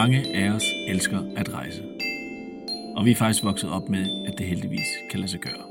[0.00, 1.82] Mange af os elsker at rejse.
[2.96, 5.66] Og vi er faktisk vokset op med, at det heldigvis kan lade sig gøre.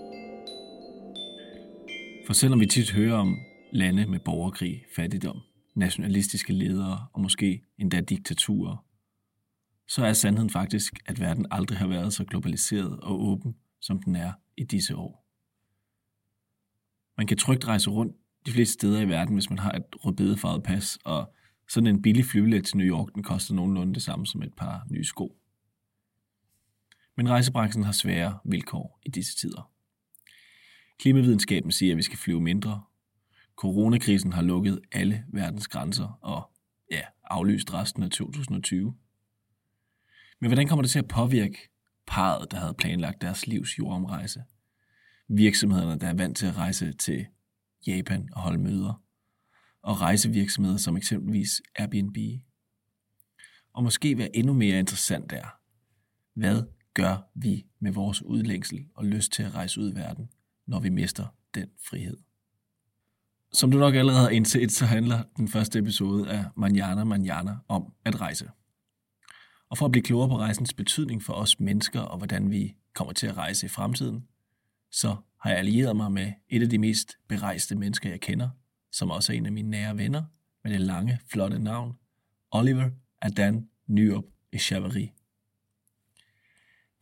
[2.25, 3.37] For selvom vi tit hører om
[3.71, 5.39] lande med borgerkrig, fattigdom,
[5.75, 8.85] nationalistiske ledere og måske endda diktaturer,
[9.87, 14.15] så er sandheden faktisk, at verden aldrig har været så globaliseret og åben, som den
[14.15, 15.27] er i disse år.
[17.17, 20.63] Man kan trygt rejse rundt de fleste steder i verden, hvis man har et rødbedefarvet
[20.63, 21.33] pas, og
[21.69, 24.85] sådan en billig flybillet til New York, den koster nogenlunde det samme som et par
[24.89, 25.35] nye sko.
[27.17, 29.71] Men rejsebranchen har svære vilkår i disse tider.
[30.99, 32.83] Klimavidenskaben siger, at vi skal flyve mindre.
[33.55, 36.51] Coronakrisen har lukket alle verdens grænser og
[36.91, 38.95] ja, aflyst resten af 2020.
[40.39, 41.69] Men hvordan kommer det til at påvirke
[42.07, 44.43] parret, der havde planlagt deres livs jordomrejse?
[45.27, 47.25] Virksomhederne, der er vant til at rejse til
[47.87, 49.03] Japan og holde møder?
[49.81, 52.17] Og rejsevirksomheder som eksempelvis Airbnb?
[53.73, 55.59] Og måske hvad endnu mere interessant er,
[56.33, 56.63] hvad
[56.93, 60.29] gør vi med vores udlængsel og lyst til at rejse ud i verden,
[60.67, 62.17] når vi mister den frihed?
[63.53, 67.93] Som du nok allerede har indset, så handler den første episode af Manjana Manjana om
[68.05, 68.49] at rejse.
[69.69, 73.13] Og for at blive klogere på rejsens betydning for os mennesker og hvordan vi kommer
[73.13, 74.27] til at rejse i fremtiden,
[74.91, 78.49] så har jeg allieret mig med et af de mest berejste mennesker, jeg kender,
[78.91, 80.23] som også er en af mine nære venner,
[80.63, 81.97] med det lange, flotte navn,
[82.51, 82.89] Oliver
[83.21, 85.07] Adan Nyrup Echeverry.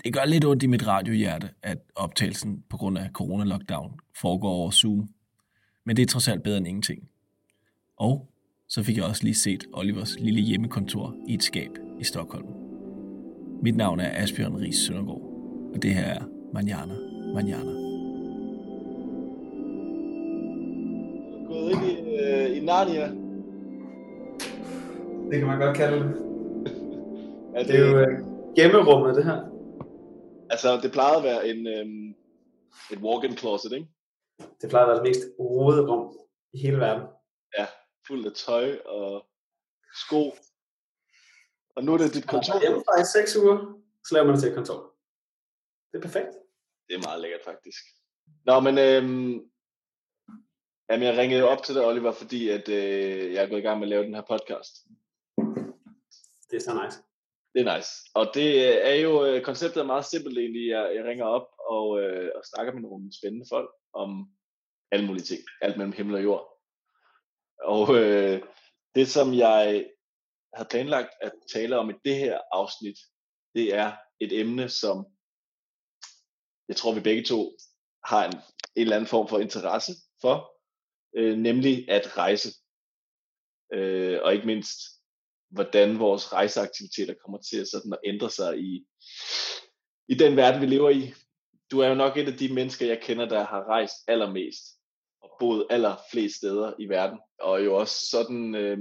[0.04, 4.72] Det gør lidt ondt i mit radiohjerte, at optagelsen på grund af corona-lockdown foregår over
[4.72, 5.10] Zoom,
[5.86, 7.10] men det er trods alt bedre end ingenting.
[7.98, 8.32] Og
[8.68, 12.48] så fik jeg også lige set Olivers lille hjemmekontor i et skab i Stockholm.
[13.64, 15.22] Mit navn er Asbjørn Ries Søndergaard,
[15.76, 16.96] og det her er Manjana
[17.34, 17.87] Manjana.
[22.68, 23.08] Narnia.
[25.30, 26.10] Det kan man godt kalde det.
[27.56, 28.20] Er Det er jo øh,
[28.56, 29.40] gemmerummet, det her.
[30.50, 32.10] Altså, det plejede at være en, øhm,
[32.92, 33.88] et walk-in closet, ikke?
[34.62, 36.18] Det plejer at være det mest rode rum
[36.54, 37.04] i hele verden.
[37.58, 37.66] Ja,
[38.08, 39.26] fuldt af tøj og
[39.94, 40.24] sko.
[41.76, 42.54] Og nu er det dit kontor.
[42.54, 43.58] Og hjemmefra i seks uger,
[44.06, 44.80] så laver man det til et kontor.
[45.92, 46.34] Det er perfekt.
[46.88, 47.84] Det er meget lækkert, faktisk.
[48.46, 49.50] Nå, men øhm,
[50.90, 53.80] jamen, jeg ringede op til dig, Oliver, fordi at, øh, jeg er gået i gang
[53.80, 54.74] med at lave den her podcast.
[56.50, 56.98] Det er så nice.
[57.54, 57.92] Det er nice.
[58.14, 58.50] Og det
[58.90, 60.68] er jo, øh, konceptet er meget simpelt egentlig.
[60.68, 64.30] Jeg, jeg ringer op og, øh, og snakker med nogle spændende folk om
[64.92, 65.42] alle mulige ting.
[65.62, 66.46] Alt mellem himmel og jord.
[67.64, 68.42] Og øh,
[68.96, 69.88] det, som jeg
[70.54, 72.98] havde planlagt at tale om i det her afsnit,
[73.56, 75.06] det er et emne, som
[76.68, 77.58] jeg tror, vi begge to
[78.06, 78.42] har en, en
[78.76, 80.57] eller anden form for interesse for,
[81.18, 82.50] øh, nemlig at rejse.
[83.74, 84.80] Øh, og ikke mindst,
[85.50, 88.88] hvordan vores rejseaktiviteter kommer til at, sådan at ændre sig i,
[90.08, 91.14] i den verden, vi lever i.
[91.72, 94.66] Du er jo nok et af de mennesker, jeg kender, der har rejst allermest
[95.22, 97.20] og boet allerflest steder i verden.
[97.40, 98.78] Og jo også sådan, øh,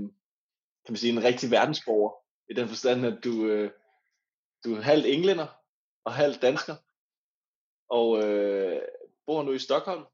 [0.85, 2.13] kan man sige, en rigtig verdensborger.
[2.51, 3.71] I den forstand, at du, øh,
[4.65, 5.47] du er halvt englænder
[6.05, 6.77] og halvt dansker.
[7.89, 8.83] Og øh,
[9.27, 10.05] bor nu i Stockholm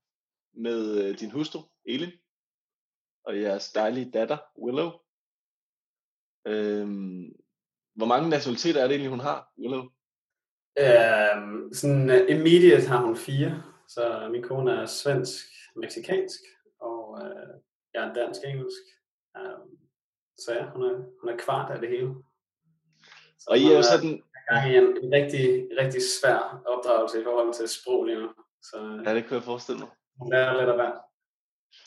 [0.54, 2.12] med øh, din hustru, Elin,
[3.24, 4.90] og jeres dejlige datter, Willow.
[6.46, 7.32] Øhm,
[7.94, 9.82] hvor mange nationaliteter er det egentlig, hun har, Willow?
[10.78, 13.62] Øhm, sådan uh, immediate har hun fire.
[13.88, 16.40] Så min kone er svensk, meksikansk,
[16.80, 17.48] og øh,
[17.94, 18.84] jeg er dansk, engelsk.
[19.38, 19.78] Um,
[20.38, 22.14] så ja, hun er, hun er kvart af det hele.
[23.38, 27.24] Så Og I er jo sådan, gang i en, en rigtig, rigtig svær opdragelse i
[27.24, 28.28] forhold til sprog lige nu.
[28.62, 29.88] Så ja, det kan jeg forestille mig.
[30.18, 30.98] hun lærer lidt af hvert.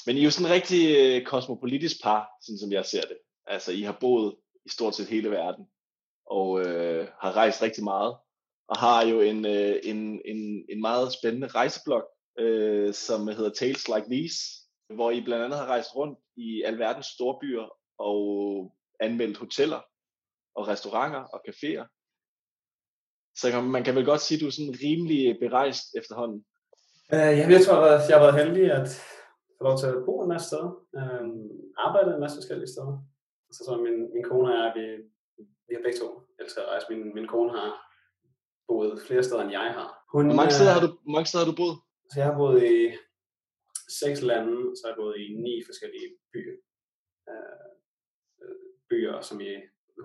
[0.06, 3.18] Men I er jo sådan en rigtig øh, kosmopolitisk par, sådan som jeg ser det.
[3.48, 4.36] Altså, I har boet
[4.66, 5.66] i stort set hele verden,
[6.26, 8.16] og øh, har rejst rigtig meget,
[8.68, 12.04] og har jo en, øh, en, en, en meget spændende rejseblog,
[12.40, 14.38] øh, som hedder Tales Like These,
[14.96, 19.82] hvor I blandt andet har rejst rundt i alverdens storbyer og anmeldt hoteller
[20.56, 21.86] og restauranter og caféer.
[23.38, 26.46] Så kan- man kan vel godt sige, at du er sådan rimelig berejst efterhånden.
[27.14, 27.18] Uh,
[27.54, 29.02] jeg tror, at jeg har været heldig at
[29.58, 30.70] få lov til at bo en masse steder.
[31.00, 31.28] Uh,
[31.86, 32.94] arbejde en masse forskellige steder.
[33.52, 34.86] Så jeg, min, min kone og jeg, vi,
[35.68, 36.10] vi har begge to
[36.42, 36.86] elsker at rejse.
[36.92, 37.70] Min, min kone har
[38.68, 39.90] boet flere steder, end jeg har.
[40.14, 41.78] Hun, Hvor mange øh, steder har du, hvor mange steder har du boet?
[42.12, 42.78] Så jeg har boet i
[44.02, 46.56] seks lande, så har jeg boet i ni forskellige byer.
[47.32, 47.68] Uh,
[48.90, 49.54] byer, som i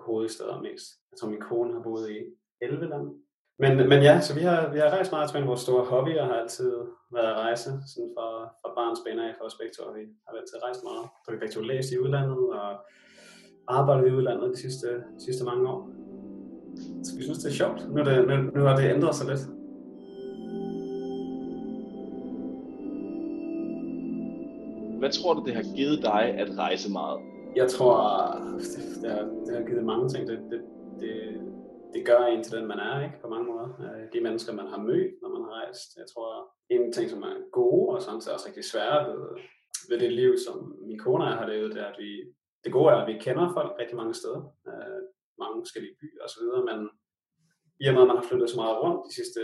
[0.05, 0.85] hovedsteder mest.
[1.11, 2.19] Jeg tror, min kone har boet i
[2.61, 3.09] 11 lande.
[3.63, 6.33] Men, men ja, så vi har, vi har rejst meget, men vores store hobbyer har
[6.33, 6.71] altid
[7.15, 8.27] været at rejse, sådan fra,
[8.61, 11.05] fra barns ben af for os begge to, og vi har altid rejst meget.
[11.23, 12.69] Så vi begge to læst i udlandet og
[13.77, 14.87] arbejdet i udlandet de sidste,
[15.17, 15.81] de sidste mange år.
[17.05, 17.79] Så vi synes, det er sjovt.
[17.93, 19.43] Nu, er det, nu, nu har det ændret sig lidt.
[25.01, 27.19] Hvad tror du, det har givet dig at rejse meget?
[27.55, 27.97] Jeg tror,
[28.59, 30.27] det, det, har, det har givet mange ting.
[30.27, 30.61] Det, det,
[31.01, 31.13] det,
[31.93, 33.21] det gør en til den, man er, ikke?
[33.21, 33.67] På mange måder.
[33.83, 35.97] Øh, de mennesker, man har mødt, når man har rejst.
[35.97, 36.29] Jeg tror,
[36.69, 39.23] en ting, som er gode, og samtidig også rigtig svære ved,
[39.89, 40.55] ved det liv, som
[40.87, 42.11] min kone og jeg har levet, det er, at vi,
[42.63, 44.41] det gode er, at vi kender folk rigtig mange steder.
[44.67, 45.01] Øh,
[45.43, 46.79] mange forskellige byer osv., men
[47.83, 49.41] i og med, at man har flyttet så meget rundt de sidste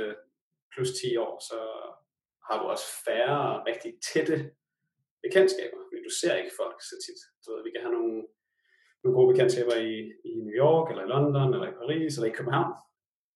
[0.74, 1.60] plus 10 år, så
[2.48, 4.38] har du også færre rigtig tætte
[5.24, 7.22] bekendtskaber, fordi du ser ikke folk så tit.
[7.46, 8.16] Så vi kan have nogle,
[9.08, 9.94] nogle gode bekendtskaber i,
[10.32, 12.72] i New York, eller i London, eller i Paris, eller i København.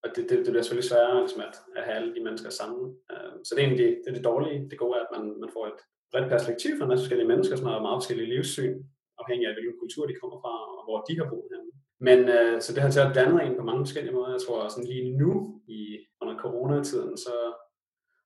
[0.03, 2.83] Og det, det, det bliver selvfølgelig sværere ligesom at, at have alle de mennesker sammen.
[3.11, 4.59] Øh, så det er egentlig det, er det dårlige.
[4.69, 5.81] Det gode er, at man, man får et
[6.11, 8.75] bredt perspektiv fra en masse forskellige mennesker, som har meget forskellige livssyn,
[9.21, 11.71] afhængig af hvilken kultur de kommer fra, og hvor de har boet henne.
[12.07, 14.35] Men øh, så det har til at danne en på mange forskellige måder.
[14.35, 15.31] Jeg tror sådan lige nu,
[15.77, 15.81] i,
[16.21, 17.35] under coronatiden, så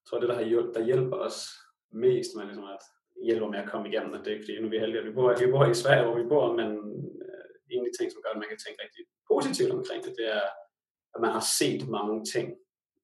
[0.06, 1.38] tror jeg det, der, har hjulpet, der hjælper os
[2.06, 2.84] mest med ligesom at
[3.28, 5.08] hjælper med at komme igennem, og det er ikke fordi, nu er vi heldige, at
[5.08, 6.70] vi bor, vi bor i Sverige, hvor vi bor, men
[7.72, 9.04] en af de ting, som gør, at man kan tænke rigtig
[9.34, 10.46] positivt omkring det, det er,
[11.16, 12.48] at man har set mange ting,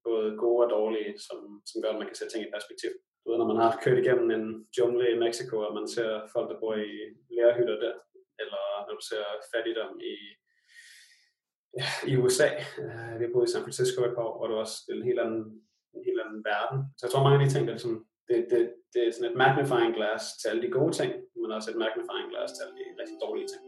[0.08, 1.38] både gode og dårlige, som,
[1.69, 2.92] som gør, at man kan sætte ting i perspektiv.
[3.22, 4.46] Du ved, når man har kørt igennem en
[4.78, 6.92] jungle i Mexico, og man ser folk, der bor i
[7.36, 7.96] lærerhytter der,
[8.42, 10.16] eller når du ser fattigdom i,
[11.80, 12.50] ja, i USA.
[12.81, 15.10] Øh, vi har boet i San Francisco et par år, hvor det også er en
[15.10, 15.44] helt anden,
[15.96, 16.80] en helt anden verden.
[16.98, 17.96] Så jeg tror, mange af de ting, der ligesom
[18.30, 18.62] det, det,
[18.94, 21.12] det er sådan et magnifying glass til alle de gode ting,
[21.42, 23.62] men også et magnifying glass til alle de rigtig dårlige ting.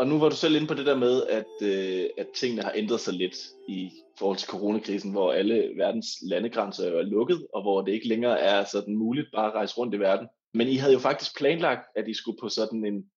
[0.00, 2.72] Og nu var du selv inde på det der med, at, øh, at tingene har
[2.76, 3.36] ændret sig lidt
[3.68, 8.40] i forhold til coronakrisen, hvor alle verdens landegrænser er lukket, og hvor det ikke længere
[8.40, 10.28] er sådan muligt bare at rejse rundt i verden.
[10.54, 13.10] Men I havde jo faktisk planlagt, at I skulle på sådan en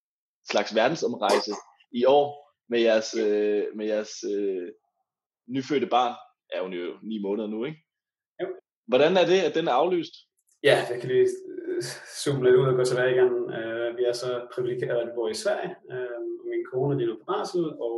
[0.51, 1.51] slags verdensomrejse
[1.91, 4.67] i år med jeres, øh, med jeres øh,
[5.47, 6.15] nyfødte barn
[6.53, 7.77] er hun jo ni måneder nu, ikke?
[8.41, 8.47] Jo.
[8.87, 10.13] Hvordan er det, at den er aflyst?
[10.63, 11.27] Ja, det kan lige
[11.67, 11.81] øh,
[12.23, 13.31] zoome lidt ud og gå tilbage igen.
[13.33, 16.32] Uh, vi er så privilegerede, at vi bor i Sverige, uh,
[16.71, 17.97] corona min kone nu på barsel, og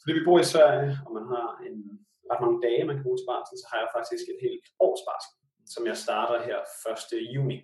[0.00, 1.76] fordi vi bor i Sverige, og man har en
[2.30, 5.02] ret mange dage, man kan bruge til barsel, så har jeg faktisk et helt års
[5.08, 5.34] barsel,
[5.74, 6.58] som jeg starter her
[7.18, 7.34] 1.
[7.36, 7.58] juni.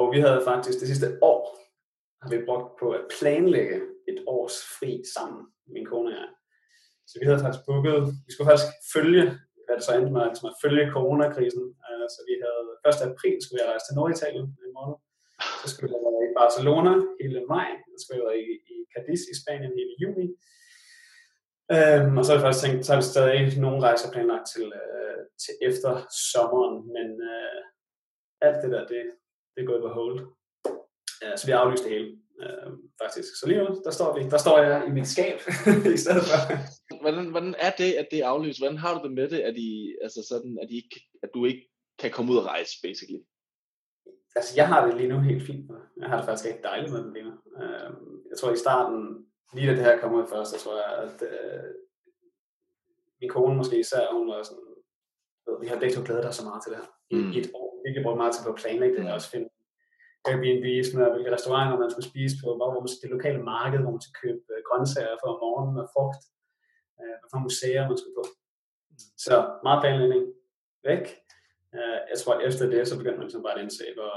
[0.00, 1.40] Og vi havde faktisk det sidste år,
[2.22, 3.78] har vi brugt på at planlægge
[4.10, 5.42] et års fri sammen,
[5.74, 6.30] min kone og jeg.
[7.08, 9.24] Så vi havde faktisk booket, vi skulle faktisk følge,
[9.64, 11.64] hvad det så endte med, altså at følge coronakrisen.
[11.86, 13.10] Øh, så vi havde 1.
[13.10, 14.96] april skulle vi rejse til Norditalien en måned.
[15.62, 17.68] Så skulle jeg være i Barcelona hele maj.
[17.90, 20.26] Så skulle jeg være i, i Cadiz i Spanien hele juni.
[21.74, 24.66] Øhm, og så har jeg faktisk tænkt, så har vi stadig nogle rejser planlagt til,
[24.82, 25.92] øh, til efter
[26.32, 27.60] sommeren, men øh,
[28.46, 29.02] alt det der, det,
[29.52, 30.18] det er gået på hold.
[31.24, 32.10] Uh, så vi har aflyst det hele,
[32.42, 32.70] øh,
[33.02, 33.30] faktisk.
[33.38, 35.38] Så lige nu, der står, vi, der står jeg i mit skab
[35.96, 36.40] i stedet for
[37.00, 38.60] hvordan, hvordan er det, at det er aflyst?
[38.60, 41.44] Hvordan har du det med det, at, I, altså sådan, at, I ikke, at du
[41.44, 43.20] ikke kan komme ud og rejse, basically?
[44.36, 45.70] Altså, jeg har det lige nu helt fint.
[46.00, 47.34] Jeg har det faktisk rigtig dejligt med det lige nu.
[47.62, 48.98] Øhm, jeg tror i starten,
[49.54, 51.64] lige da det her kom ud først, så tror jeg, at øh,
[53.20, 54.64] min kone måske især, hun var sådan,
[55.62, 56.88] vi har begge to glædet os så meget til det her.
[57.14, 57.30] I mm.
[57.40, 57.70] et år.
[57.84, 59.48] Vi har brugt meget tid på at planlægge det, og også finde
[60.28, 64.04] Airbnb's med, hvilke restauranter man skulle spise på, hvor man det lokale marked, hvor man
[64.04, 66.22] skulle købe øh, grøntsager for om morgenen og frugt
[67.00, 68.24] øh, hvilke museer man skulle på.
[69.26, 69.34] Så
[69.66, 70.24] meget planlægning
[70.88, 71.04] væk.
[71.74, 74.14] Øh, jeg tror, at efter det, så begynder man ligesom bare at indse, hvor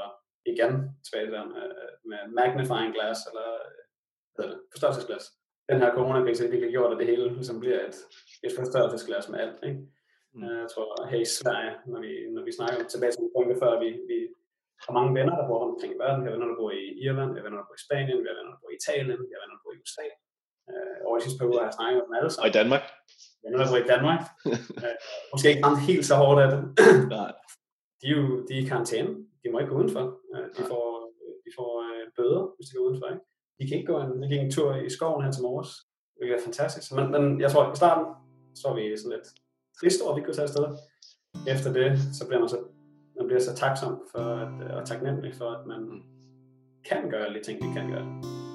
[0.51, 0.73] igen
[1.05, 1.67] tilbage der med,
[2.09, 3.47] med magnifying glass, eller
[4.35, 5.25] hvad det, forstørrelsesglas.
[5.69, 7.97] Den her coronakrise har virkelig gjort, at det hele ligesom bliver et,
[8.45, 9.59] et forstørrelsesglas med alt.
[9.67, 9.79] Ikke?
[10.33, 10.43] Mm.
[10.43, 13.71] Øh, jeg tror, her i Sverige, når vi, når vi snakker tilbage til punktet før,
[13.83, 14.17] vi, vi
[14.83, 16.21] har mange venner, der bor rundt omkring i verden.
[16.21, 18.27] Vi har venner, der bor i Irland, vi har venner, der bor i Spanien, vi
[18.29, 20.07] har venner, der bor i Italien, vi har venner, der bor i USA.
[20.69, 22.45] Øh, over de sidste par uger har jeg snakket med dem alle sammen.
[22.45, 22.83] Og i Danmark?
[23.43, 24.21] Ja, nu er jeg i Danmark.
[24.85, 24.95] øh,
[25.33, 26.59] måske ikke ramt helt så hårdt af det.
[27.17, 27.31] Nej.
[28.01, 29.09] De er jo de er i karantæne.
[29.41, 30.05] De må ikke gå udenfor.
[30.35, 30.83] Øh, de får,
[31.45, 33.07] de får øh, bøder, hvis de går udenfor.
[33.13, 33.23] Ikke?
[33.59, 35.71] De kan ikke gå en, de en tur i skoven her til morges.
[36.17, 36.87] Det er fantastisk.
[36.97, 38.05] Men, men jeg tror, at i starten,
[38.55, 39.27] så var vi sådan lidt
[39.79, 40.65] trist over, at vi kunne tage afsted.
[41.53, 42.59] Efter det, så bliver man så,
[43.17, 45.81] man bliver så taksom for at, og taknemmelig for, at man
[46.89, 48.05] kan gøre alle de ting, vi kan gøre.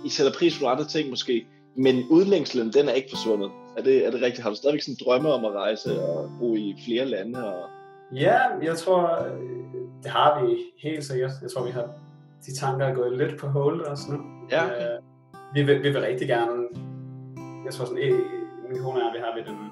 [0.04, 1.46] I sætter pris på andre ting måske.
[1.76, 3.50] Men udlængslen, den er ikke forsvundet.
[3.76, 4.42] Er det, er det rigtigt?
[4.42, 7.54] Har du stadigvæk sådan drømme om at rejse og bo i flere lande?
[7.54, 7.70] Og...
[8.12, 9.26] Ja, jeg tror,
[10.02, 11.32] det har vi helt sikkert.
[11.42, 11.88] Jeg tror, vi har
[12.46, 14.18] de tanker er gået lidt på hold også nu.
[14.54, 14.88] Ja, okay.
[14.88, 14.98] uh,
[15.54, 16.56] vi, vil, vi vil rigtig gerne,
[17.66, 18.10] jeg tror sådan, i,
[18.70, 19.62] min kone og jeg, vi har lidt en,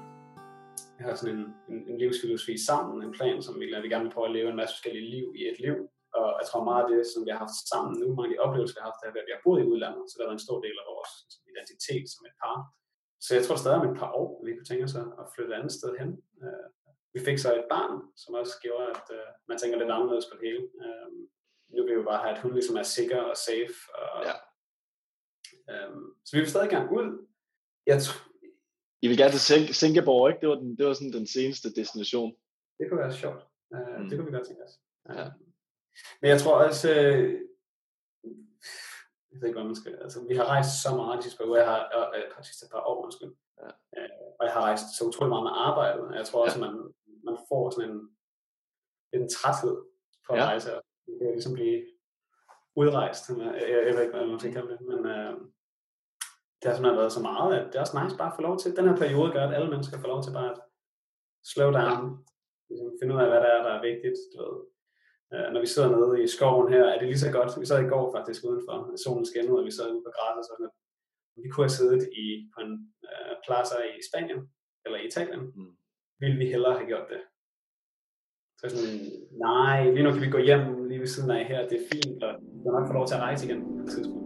[0.97, 4.15] vi har sådan en, en, en livsfilosofi sammen, en plan, som vi, vi gerne vil
[4.15, 5.77] prøve at leve en masse forskellige liv i et liv.
[6.19, 8.43] Og jeg tror meget af det, som vi har haft sammen nu, mange af de
[8.45, 10.47] oplevelser, vi har haft, er, at vi har boet i udlandet, så der er en
[10.47, 12.57] stor del af vores, altså, identitet som et par.
[13.25, 15.51] Så jeg tror stadig om et par år, at vi kunne tænke os at flytte
[15.53, 16.09] et andet sted hen.
[16.43, 16.65] Øh,
[17.13, 20.33] vi fik så et barn, som også gjorde, at øh, man tænker lidt anderledes på
[20.37, 20.63] det hele.
[20.85, 21.07] Øh,
[21.73, 23.75] nu vil vi jo bare have, at hun ligesom er sikker og safe.
[24.01, 24.35] Og, Ja.
[25.73, 27.07] øhm, så vi vil stadig gerne ud.
[27.91, 28.17] Jeg tror,
[29.01, 30.41] I vil gerne til Sing- Singapore, ikke?
[30.41, 32.31] Det var, den, det var sådan den seneste destination.
[32.79, 33.41] det kunne være sjovt.
[33.71, 34.01] Uh, Mm.
[34.03, 34.09] mm.
[34.09, 34.75] Det kunne vi godt tænke os.
[35.09, 35.25] Ja.
[36.21, 37.41] Men jeg tror også, øh,
[39.33, 41.55] jeg ved ikke, hvad man skal, altså vi har rejst så meget de sidste par
[41.55, 43.33] jeg har, øh, øh, de sidste par år, undskyld.
[43.61, 43.69] Ja.
[43.97, 46.65] Uh, og jeg har rejst så utrolig meget med arbejdet, og jeg tror også, at
[46.67, 46.75] man,
[47.27, 47.99] man får sådan en,
[49.17, 49.75] en træthed
[50.25, 50.45] på at Ja.
[50.45, 51.77] rejse, og det kan ligesom blive
[52.81, 53.23] udrejst.
[53.29, 53.37] Jeg,
[53.71, 55.33] jeg, jeg ved ikke, hvad man skal kalde det, men uh,
[56.59, 58.55] det har simpelthen været så meget, at det er også nice bare at få lov
[58.59, 60.59] til, den her periode gør, at alle mennesker får lov til bare at
[61.51, 62.05] slow down,
[62.69, 64.72] ligesom finde ud af, hvad der er, der er vigtigt, du ved.
[65.35, 67.51] Uh, når vi sidder nede i skoven her, er det lige så godt.
[67.61, 70.51] Vi sad i går faktisk udenfor, solen skinnede, og vi sad ude på græsset, så
[70.51, 70.69] sådan,
[71.35, 72.73] at vi kunne have siddet i, på en
[73.09, 74.39] uh, plaza i Spanien,
[74.85, 75.73] eller i Italien, Mm.
[76.21, 77.21] ville vi hellere have gjort det.
[78.59, 78.99] Så sådan,
[79.47, 82.23] nej, lige nu kan vi gå hjem lige ved siden af her, det er fint,
[82.23, 82.31] og
[82.63, 84.22] vi nok få lov til at rejse igen på et tidspunkt.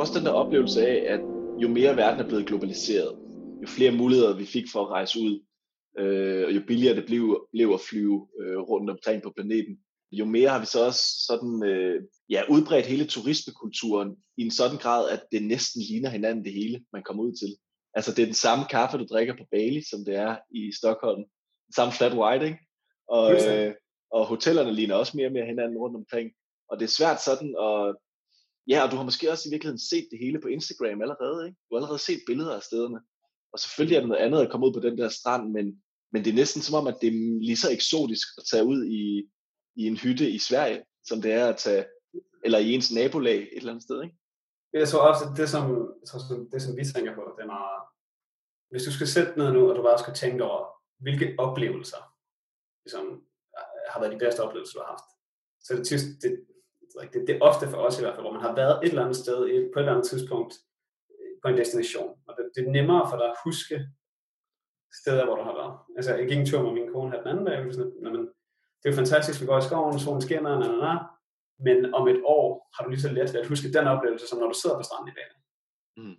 [0.00, 1.20] Også den der oplevelse af, at
[1.62, 3.18] jo mere verden er blevet globaliseret,
[3.62, 5.44] jo flere muligheder vi fik for at rejse ud,
[5.98, 9.78] øh, og jo billigere det blev, blev at flyve øh, rundt omkring på planeten,
[10.12, 14.78] jo mere har vi så også sådan, øh, ja, udbredt hele turismekulturen i en sådan
[14.78, 17.56] grad, at det næsten ligner hinanden det hele, man kommer ud til.
[17.94, 21.22] Altså det er den samme kaffe, du drikker på Bali, som det er i Stockholm.
[21.66, 22.58] Den samme flat white, ikke?
[23.08, 23.74] Og, øh,
[24.12, 26.30] og hotellerne ligner også mere og mere hinanden rundt omkring.
[26.70, 27.96] Og det er svært sådan at,
[28.72, 31.58] Ja, og du har måske også i virkeligheden set det hele på Instagram allerede, ikke?
[31.66, 33.00] Du har allerede set billeder af stederne.
[33.52, 35.66] Og selvfølgelig er det noget andet at komme ud på den der strand, men,
[36.12, 38.80] men det er næsten som om, at det er lige så eksotisk at tage ud
[39.00, 39.02] i,
[39.80, 41.84] i en hytte i Sverige, som det er at tage,
[42.44, 44.16] eller i ens nabolag et eller andet sted, ikke?
[44.72, 45.64] Jeg tror også, at det som,
[46.00, 47.80] jeg tror, som- det, som vi tænker på, det er meget,
[48.70, 50.62] hvis du skal sætte ned nu, og du bare skal tænke over,
[51.04, 52.02] hvilke oplevelser
[52.84, 53.04] ligesom,
[53.92, 55.08] har været de bedste oplevelser, du har haft.
[55.64, 56.30] Så det, tit, det,
[57.12, 59.02] det, det er ofte for os i hvert fald, hvor man har været et eller
[59.04, 60.52] andet sted et, på et eller andet tidspunkt
[61.10, 62.10] øh, på en destination.
[62.28, 63.76] Og det, det er nemmere for dig at huske
[65.00, 65.74] steder, hvor du har været.
[65.96, 68.08] Altså, jeg gik en tur med min kone her den anden dag, og sådan, "Nå,
[68.10, 68.20] men,
[68.80, 70.92] det er jo fantastisk, vi går i skoven, solen skinner, na, na, na.
[71.66, 74.38] men om et år har du lige så let ved at huske den oplevelse, som
[74.38, 75.36] når du sidder på stranden i Bali.
[76.00, 76.16] Mm.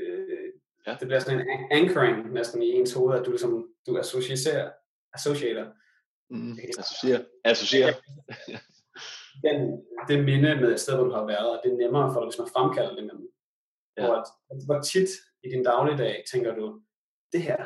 [0.00, 0.52] Øh,
[0.86, 0.96] Ja.
[1.00, 4.70] Det bliver sådan en an- anchoring næsten i ens hoved, at du ligesom, du associerer,
[5.14, 5.66] associater
[6.30, 6.58] Mm.
[6.78, 7.24] Associere.
[7.44, 7.94] Associere.
[9.46, 9.58] den,
[10.08, 12.28] det minde med et sted, hvor du har været, og det er nemmere for dig,
[12.28, 13.26] hvis man fremkalder det minde.
[13.96, 14.02] Ja.
[14.02, 14.06] Ja.
[14.08, 14.16] Hvor,
[14.52, 15.08] at, hvor tit
[15.44, 16.80] i din dagligdag tænker du,
[17.32, 17.56] det her,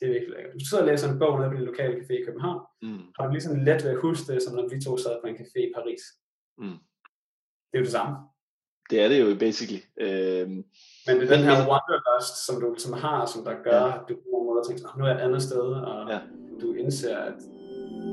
[0.00, 0.54] det er virkelig lækkert.
[0.60, 3.02] Du sidder og læser en bog nede på din lokale café i København, Mm.
[3.16, 5.26] har du lige sådan let ved at huske det, som når vi to sad på
[5.26, 6.02] en café i Paris.
[6.58, 6.78] Mm.
[7.68, 8.16] Det er jo det samme.
[8.90, 9.80] Det er det jo basically.
[10.04, 10.50] Øhm,
[11.06, 13.94] Men det er den her wanderlust, som du ligesom har, som der gør, Ja.
[13.94, 16.18] at du på en måde tænker, "Nå, nu er jeg et andet sted, og Ja.
[16.62, 17.38] du indser, at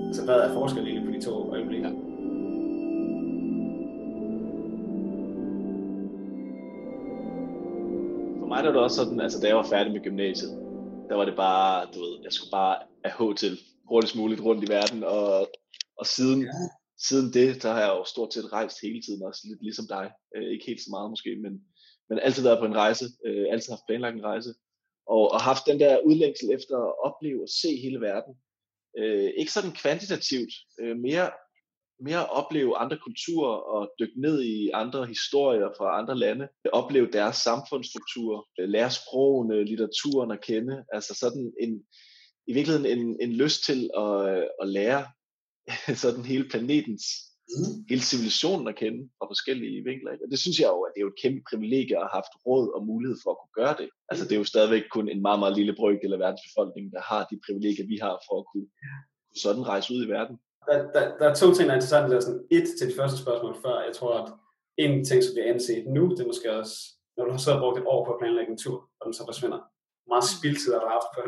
[0.08, 1.88] altså, hvad er forskellen egentlig på de to øjeblikke?
[1.88, 1.93] Ja.
[8.53, 10.51] Mig der var det også sådan, altså da jeg var færdig med gymnasiet,
[11.10, 12.75] der var det bare, du ved, jeg skulle bare
[13.07, 13.53] af H til
[13.89, 15.29] hurtigst muligt rundt i verden, og,
[16.00, 16.63] og siden, Ja.
[17.07, 20.05] siden det, der har jeg jo stort set rejst hele tiden, også lidt ligesom dig.
[20.36, 21.53] Øh, ikke helt så meget måske, men,
[22.10, 24.51] men altid været på en rejse, øh, altid haft planlagt en rejse,
[25.15, 28.33] og, og haft den der udlængsel efter at opleve og se hele verden.
[29.00, 31.27] Øh, ikke sådan kvantitativt, øh, mere
[32.03, 37.12] mere at opleve andre kulturer og dykke ned i andre historier fra andre lande, opleve
[37.12, 41.83] deres samfundsstruktur, øh, lære sprogene, litteraturen at kende, altså sådan en,
[42.48, 45.05] i virkeligheden en, en lyst til at, øh, at lære
[46.03, 47.03] sådan hele planetens,
[47.50, 47.86] Mm.
[47.89, 50.12] hele civilisationen at kende fra forskellige vinkler.
[50.24, 52.33] Og det synes jeg jo, at det er jo et kæmpe privilegie at have haft
[52.45, 53.89] råd og mulighed for at kunne gøre det.
[54.10, 57.01] Altså det er jo stadigvæk kun en meget, meget lille brøkdel af verdens befolkning, der
[57.12, 58.69] har de privilegier, vi har for at kunne,
[59.27, 60.36] kunne sådan rejse ud i verden.
[60.67, 62.10] Der, der, der er to ting, der er interessante.
[62.12, 63.75] Der er sådan et til de første spørgsmål før.
[63.88, 64.27] Jeg tror, at
[64.77, 66.75] en ting, som bliver anset nu, det er måske også,
[67.17, 69.24] når du har så brugt et år på at planlægge en tur, og den så
[69.32, 69.60] forsvinder.
[70.13, 71.22] Meget spildtid har du haft på,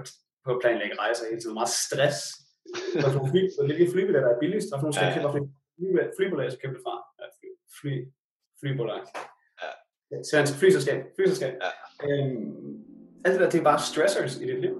[0.45, 1.53] på at planlægge rejser hele tiden?
[1.61, 2.19] Meget stress?
[3.01, 4.69] Hvor nogle fly, hvilke flybilletter er billigst?
[4.73, 5.27] Og nogle skal Ja, købe,
[5.77, 6.95] fly- flybilletter skal købe det fra?
[7.19, 7.49] Ja, fly,
[7.79, 7.93] fly,
[8.59, 9.01] flybolag.
[9.63, 9.69] Ja.
[10.31, 10.99] Svensk flyselskab.
[11.17, 11.53] flyselskab.
[11.65, 11.71] Ja.
[12.07, 12.83] Øhm,
[13.25, 14.75] alt det der, det er bare stressors i dit liv.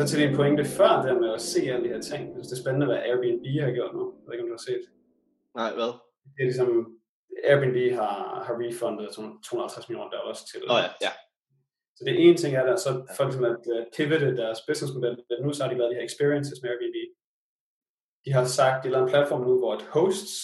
[0.00, 2.22] Så til din pointe før, der med at se alle de her ting.
[2.26, 4.04] Jeg synes, det er spændende, hvad Airbnb har gjort nu.
[4.16, 4.84] Jeg ved ikke, om du har set.
[5.60, 5.92] Nej, hvad?
[6.34, 6.70] Det er ligesom,
[7.50, 8.16] Airbnb har,
[8.46, 10.60] har refundet 250 millioner dollars til.
[10.70, 11.12] Nå ja, ja.
[11.96, 15.16] Så det ene ting er der, så for eksempel at uh, pivote deres businessmodel.
[15.44, 16.98] Nu så har de lavet de her experiences med Airbnb.
[18.24, 20.34] De har sagt, de har lavet en platform nu, hvor et hosts,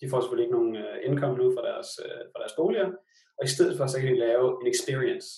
[0.00, 2.88] de får selvfølgelig ikke nogen uh, income nu fra deres, uh, fra deres boliger,
[3.38, 5.28] og i stedet for, så kan de lave en experience.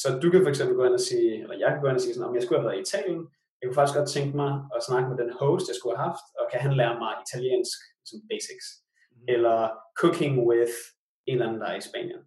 [0.00, 2.04] Så du kan for eksempel gå ind og sige, eller jeg kan gå ind og
[2.04, 3.20] sige sådan, om jeg skulle have været i Italien,
[3.58, 6.26] jeg kunne faktisk godt tænke mig at snakke med den host, jeg skulle have haft,
[6.40, 8.66] og kan han lære mig italiensk, som basics.
[9.12, 9.24] Mm.
[9.34, 9.58] Eller
[10.00, 10.76] cooking with
[11.26, 12.22] en eller anden, der er i Spanien.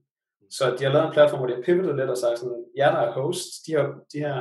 [0.57, 2.91] Så de har lavet en platform, hvor de har pivotet lidt og sagt sådan, jer
[2.95, 4.37] der er hosts, de har de her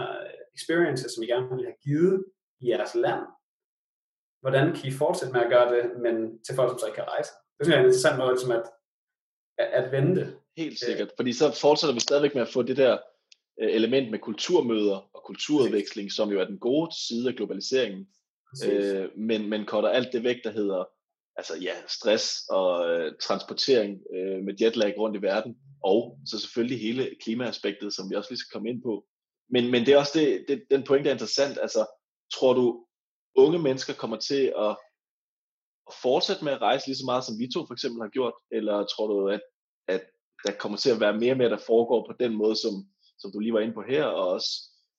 [0.56, 2.16] experiences, som I gerne vil have givet
[2.62, 3.22] i jeres land,
[4.42, 6.14] hvordan kan I fortsætte med at gøre det, men
[6.44, 7.30] til folk, som så ikke kan rejse?
[7.54, 8.64] Det synes jeg er en interessant måde, som at,
[9.62, 10.22] at, at vente.
[10.56, 12.98] Helt sikkert, fordi så fortsætter vi stadigvæk med at få det der øh,
[13.58, 18.06] element med kulturmøder og kulturudveksling, som jo er den gode side af globaliseringen,
[18.66, 20.84] øh, men, men cutter alt det væk, der hedder
[21.36, 26.80] altså ja, stress og øh, transportering øh, med jetlag rundt i verden, og så selvfølgelig
[26.80, 29.06] hele klimaaspektet, som vi også lige skal komme ind på.
[29.50, 31.58] Men, men det er også det, det, den point, der er interessant.
[31.62, 31.86] Altså,
[32.34, 32.86] tror du,
[33.34, 34.76] unge mennesker kommer til at,
[35.88, 38.34] at fortsætte med at rejse lige så meget, som vi to for eksempel har gjort?
[38.50, 39.40] Eller tror du, at,
[39.88, 40.02] at
[40.46, 42.72] der kommer til at være mere med, der foregår på den måde, som,
[43.18, 44.50] som du lige var inde på her, og også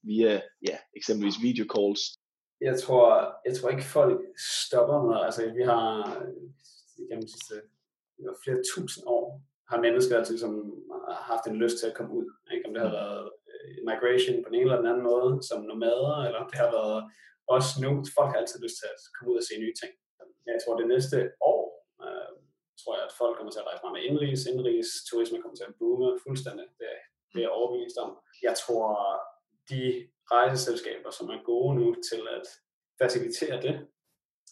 [0.03, 0.33] via
[0.69, 2.01] ja, eksempelvis videocalls?
[2.62, 3.05] Jeg tror,
[3.45, 4.19] jeg tror ikke, folk
[4.65, 5.86] stopper med, altså vi har
[7.09, 7.55] gennem de sidste
[8.43, 10.53] flere tusind år har mennesker altid ligesom
[11.31, 12.27] haft en lyst til at komme ud.
[12.53, 12.63] Ikke?
[12.67, 13.00] Om det har mm.
[13.01, 16.71] været øh, migration på den ene eller den anden måde, som nomader, eller det har
[16.79, 17.00] været
[17.55, 17.91] også nu.
[18.17, 19.91] Folk har altid lyst til at komme ud og se nye ting.
[20.51, 21.17] Jeg tror, det næste
[21.51, 21.63] år,
[22.05, 22.33] øh,
[22.81, 24.41] tror jeg, at folk kommer til at rejse meget med indrigs.
[24.51, 26.65] Indrigs turisme kommer til at boome fuldstændig.
[26.81, 26.93] Det,
[27.38, 28.12] det er jeg overbevist om.
[28.48, 28.88] Jeg tror,
[29.72, 29.84] de
[30.32, 32.45] rejseselskaber, som er gode nu til at
[33.02, 33.76] facilitere det,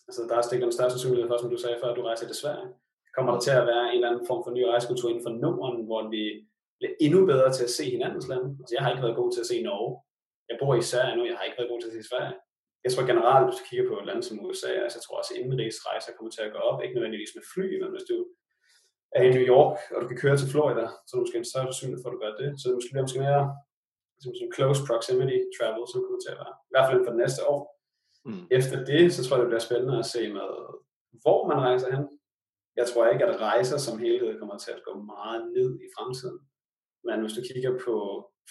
[0.07, 2.27] altså der er stikket den største sandsynlighed for, som du sagde før, at du rejser
[2.27, 2.69] til Sverige
[3.15, 5.85] kommer der til at være en eller anden form for ny rejsekultur inden for Norden,
[5.87, 6.23] hvor vi
[6.77, 8.47] bliver endnu bedre til at se hinandens lande.
[8.61, 9.91] Altså, jeg har ikke været god til at se Norge.
[10.49, 12.35] Jeg bor i Sverige nu, jeg har ikke været god til at se Sverige.
[12.83, 15.31] Jeg tror generelt, hvis du kigger på et land som USA, altså jeg tror også,
[15.33, 16.77] at indenrigsrejser kommer til at gå op.
[16.83, 18.17] Ikke nødvendigvis med fly, men hvis du
[19.17, 21.51] er i New York, og du kan køre til Florida, så er det måske en
[21.51, 22.49] større sandsynlighed for, at du gør det.
[22.59, 23.43] Så det måske, måske mere
[24.21, 26.53] som, som close proximity travel, som kommer til at være.
[26.69, 27.61] I hvert fald for det næste år.
[28.27, 28.45] Mm.
[28.57, 30.47] Efter det, så tror jeg, det bliver spændende at se med,
[31.23, 32.05] hvor man rejser hen.
[32.79, 36.39] Jeg tror ikke, at rejser som helhed kommer til at gå meget ned i fremtiden.
[37.07, 37.95] Men hvis du kigger på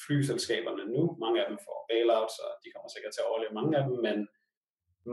[0.04, 3.72] flyselskaberne nu, mange af dem får bailouts, og de kommer sikkert til at overleve mange
[3.78, 4.16] af dem, men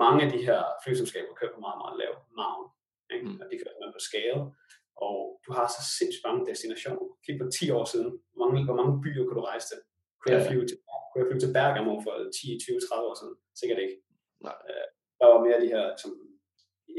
[0.03, 2.67] mange af de her flyselskaber kører på meget, meget lav maven.
[3.13, 3.25] Ikke?
[3.27, 3.39] Mm.
[3.41, 4.39] Og de kører på skade,
[5.07, 7.05] og du har så sindssygt mange destinationer.
[7.25, 9.79] Kig på 10 år siden, hvor mange, hvor mange byer kunne du rejse til?
[10.19, 10.77] Kunne jeg flyve til,
[11.09, 13.35] kunne jeg flyve til Bergamo for 10, 20, 30 år siden?
[13.59, 13.95] Sikkert ikke.
[14.47, 14.57] Nej.
[14.69, 14.87] Øh,
[15.19, 16.11] der var mere de her som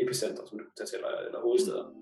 [0.02, 1.84] epicenter, som du kan tage til, eller, eller hovedsteder.
[1.84, 2.01] flyselskaberne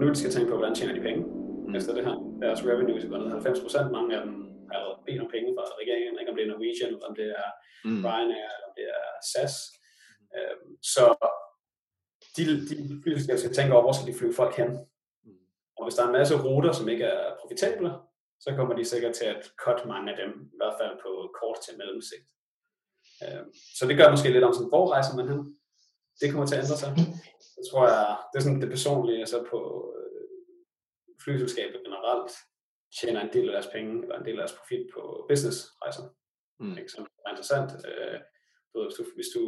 [0.00, 1.76] nu skal tænke på, hvordan tjener de penge mm.
[1.78, 2.16] efter det her.
[2.42, 3.92] Deres revenue er gået ned 90 procent.
[3.96, 4.34] Mange af dem
[4.68, 7.28] har allerede bedt om penge fra regeringen, ikke om det er Norwegian, eller om det
[7.42, 7.48] er
[7.88, 8.02] mm.
[8.06, 9.54] Ryanair, eller om det er SAS.
[9.72, 10.36] Mm.
[10.36, 11.04] Øhm, så
[12.36, 14.70] de, de flyselskaber skal tænke over, hvor skal de flyve folk hen.
[15.24, 15.44] Mm.
[15.76, 17.90] Og hvis der er en masse ruter, som ikke er profitable,
[18.44, 21.10] så kommer de sikkert til at cut mange af dem, i hvert fald på
[21.40, 22.24] kort til mellemsigt.
[23.24, 25.40] Øhm, så det gør måske lidt om sådan, hvor rejser man hen?
[26.20, 26.90] Det kommer til at ændre sig.
[27.56, 29.58] Det tror jeg, det er sådan det personlige, altså på
[29.96, 30.28] øh,
[31.24, 32.32] flyselskaber generelt,
[32.98, 36.04] tjener en del af deres penge, eller en del af deres profit på businessrejser.
[36.60, 36.78] Mm.
[36.78, 36.90] Ikke?
[36.92, 37.70] Som er interessant.
[37.90, 38.18] Øh,
[38.86, 39.42] hvis, du, hvis du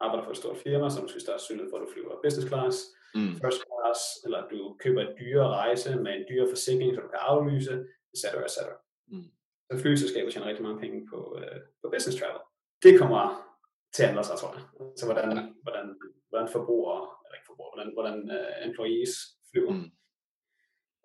[0.00, 2.48] arbejder for et stort firma, så er måske større synlighed for, at du flyver business
[2.50, 2.76] class,
[3.14, 3.32] mm.
[3.42, 7.22] first class, eller du køber et dyre rejse med en dyre forsikring, så du kan
[7.30, 7.74] aflyse,
[8.12, 8.24] etc.
[8.48, 8.58] etc.
[9.12, 9.28] Mm.
[9.68, 12.40] Så flyselskaber tjener rigtig mange penge på, øh, på business travel.
[12.82, 13.45] Det kommer
[13.96, 14.64] til at ændre sig, tror jeg.
[14.98, 15.28] Så hvordan,
[15.64, 15.86] hvordan,
[16.28, 19.12] hvordan forbrugere, eller ikke forbrugere, hvordan, hvordan uh, employees
[19.50, 19.72] flyver.
[19.72, 19.88] Mm.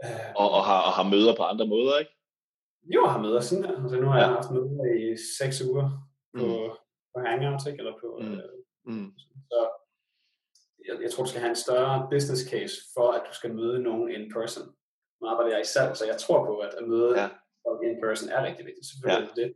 [0.06, 2.13] Uh, og, og, har, og har møder på andre måder, ikke?
[2.93, 3.75] Jo, jeg har møder sådan her.
[3.84, 4.25] Altså, nu har ja.
[4.25, 5.06] jeg haft møder i
[5.39, 5.88] seks uger
[6.39, 6.71] på, mm.
[7.12, 7.80] på Hangouts, ikke?
[7.82, 8.34] Eller på, mm.
[8.34, 9.10] Uh, mm.
[9.51, 9.60] Så
[10.88, 13.77] jeg, jeg tror, du skal have en større business case for, at du skal møde
[13.88, 14.67] nogen in person.
[15.19, 17.27] Nu arbejder jeg i salg, så jeg tror på, at at møde ja.
[17.65, 18.88] folk in person er rigtig vigtigt.
[18.89, 19.41] Selvfølgelig ja.
[19.41, 19.49] det.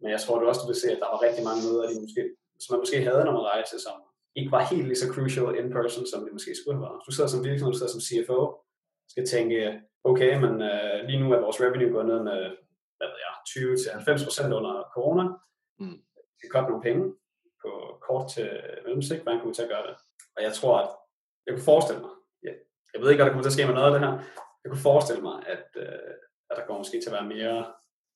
[0.00, 2.00] Men jeg tror du også, du vil se, at der var rigtig mange møder, de
[2.06, 2.22] måske
[2.60, 3.96] som man måske havde, når man rejste, som
[4.38, 7.02] ikke var helt lige så crucial in person, som det måske skulle have været.
[7.06, 8.40] Du sidder som virksomhed, du sidder som CFO,
[9.12, 12.40] skal tænke, okay, men uh, lige nu er vores revenue gået ned med,
[12.98, 13.34] hvad ved jeg,
[14.50, 15.24] 20-90% under corona.
[15.80, 15.98] Mm.
[16.40, 17.04] Vi købe nogle penge.
[17.62, 17.70] på
[18.06, 18.50] kort til
[18.84, 19.96] mellemsigt, hvordan kommer vi til at gøre det.
[20.36, 20.88] Og jeg tror, at
[21.46, 22.14] jeg kunne forestille mig,
[22.46, 22.52] ja,
[22.92, 24.14] jeg ved ikke, hvad der kommer til at ske med noget af det her,
[24.62, 26.12] jeg kunne forestille mig, at, øh,
[26.50, 27.58] at der kommer måske til at være mere,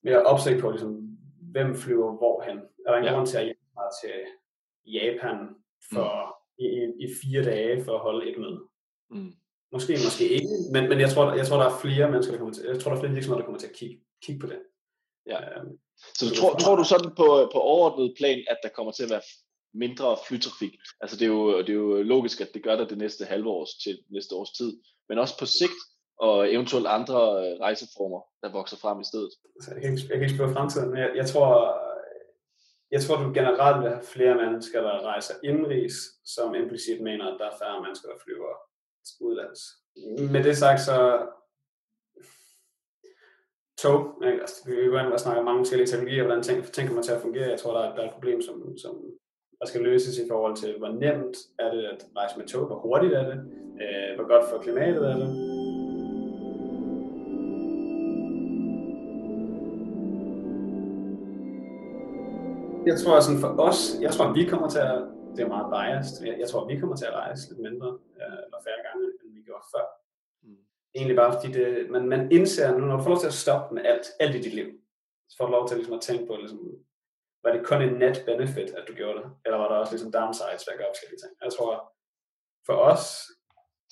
[0.06, 0.92] mere opsigt på, ligesom,
[1.54, 2.58] hvem flyver hvorhen.
[2.86, 3.12] Er der en ja.
[3.12, 3.56] grund til at jeg
[4.02, 4.16] til
[4.86, 5.38] Japan
[5.92, 6.10] for,
[6.58, 6.64] mm.
[6.64, 6.68] i,
[7.04, 8.60] i fire dage for at holde et møde?
[9.10, 9.32] Mm.
[9.72, 12.54] Måske, måske ikke, men, men jeg, tror, jeg tror, der er flere mennesker, der kommer
[12.54, 14.58] til, jeg tror, der er flere virksomheder, der kommer til at kigge, kigge på det.
[15.26, 15.38] Ja.
[15.50, 15.78] Øhm,
[16.16, 19.10] så du tror, tror du sådan på, på overordnet plan, at der kommer til at
[19.10, 19.22] være
[19.74, 20.74] mindre flytrafik?
[21.00, 23.48] Altså det er, jo, det er jo logisk, at det gør der det næste halve
[23.48, 25.80] års til næste års tid, men også på sigt,
[26.18, 29.30] og eventuelt andre øh, rejseformer, der vokser frem i stedet.
[29.56, 31.50] Altså, jeg, kan ikke, jeg kan ikke spørge fremtiden, men jeg, jeg tror,
[32.94, 35.96] jeg tror, du generelt vil have flere mennesker, der rejser indrigs,
[36.34, 38.52] som implicit mener, at der er færre mennesker, der flyver
[39.20, 39.60] udlands.
[40.32, 40.96] Med det sagt, så
[43.82, 44.40] tog, ikke?
[44.40, 47.22] Altså, vi vil gå snakke om mange forskellige teknologier, hvordan ting, ting kommer til at
[47.22, 47.50] fungere.
[47.50, 48.94] Jeg tror, der er, der er et problem, som, som
[49.60, 52.78] der skal løses i forhold til, hvor nemt er det at rejse med tog, hvor
[52.78, 53.38] hurtigt er det,
[53.82, 55.63] øh, hvor godt for klimatet er det.
[62.90, 64.98] Jeg tror sådan for os, jeg tror, at vi kommer til at,
[65.34, 67.88] det er meget biased, jeg, jeg tror, at vi kommer til at rejse lidt mindre,
[68.22, 69.86] øh, eller færre gange, end vi gjorde før.
[70.44, 70.62] Mm.
[70.94, 73.74] Egentlig bare fordi det, man, man indser nu, når du får lov til at stoppe
[73.74, 74.68] med alt, alt i dit liv,
[75.28, 76.60] så får du lov til ligesom, at tænke på, ligesom,
[77.44, 79.26] var det kun en net benefit, at du gjorde det?
[79.44, 81.32] Eller var der også ligesom downsides at gøre forskellige ting?
[81.44, 81.72] Jeg tror,
[82.66, 83.04] for os,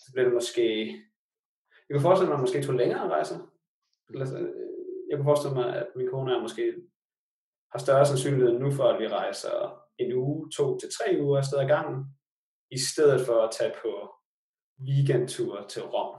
[0.03, 0.65] så blev det måske...
[1.85, 3.39] Jeg kunne forestille mig, at man måske tog længere rejser.
[5.09, 6.65] Jeg kunne forestille mig, at min kone er måske
[7.73, 9.57] har større sandsynlighed nu for, at vi rejser
[9.99, 12.05] en uge, to til tre uger afsted ad gangen,
[12.71, 14.15] i stedet for at tage på
[14.89, 16.13] weekendtur til Rom.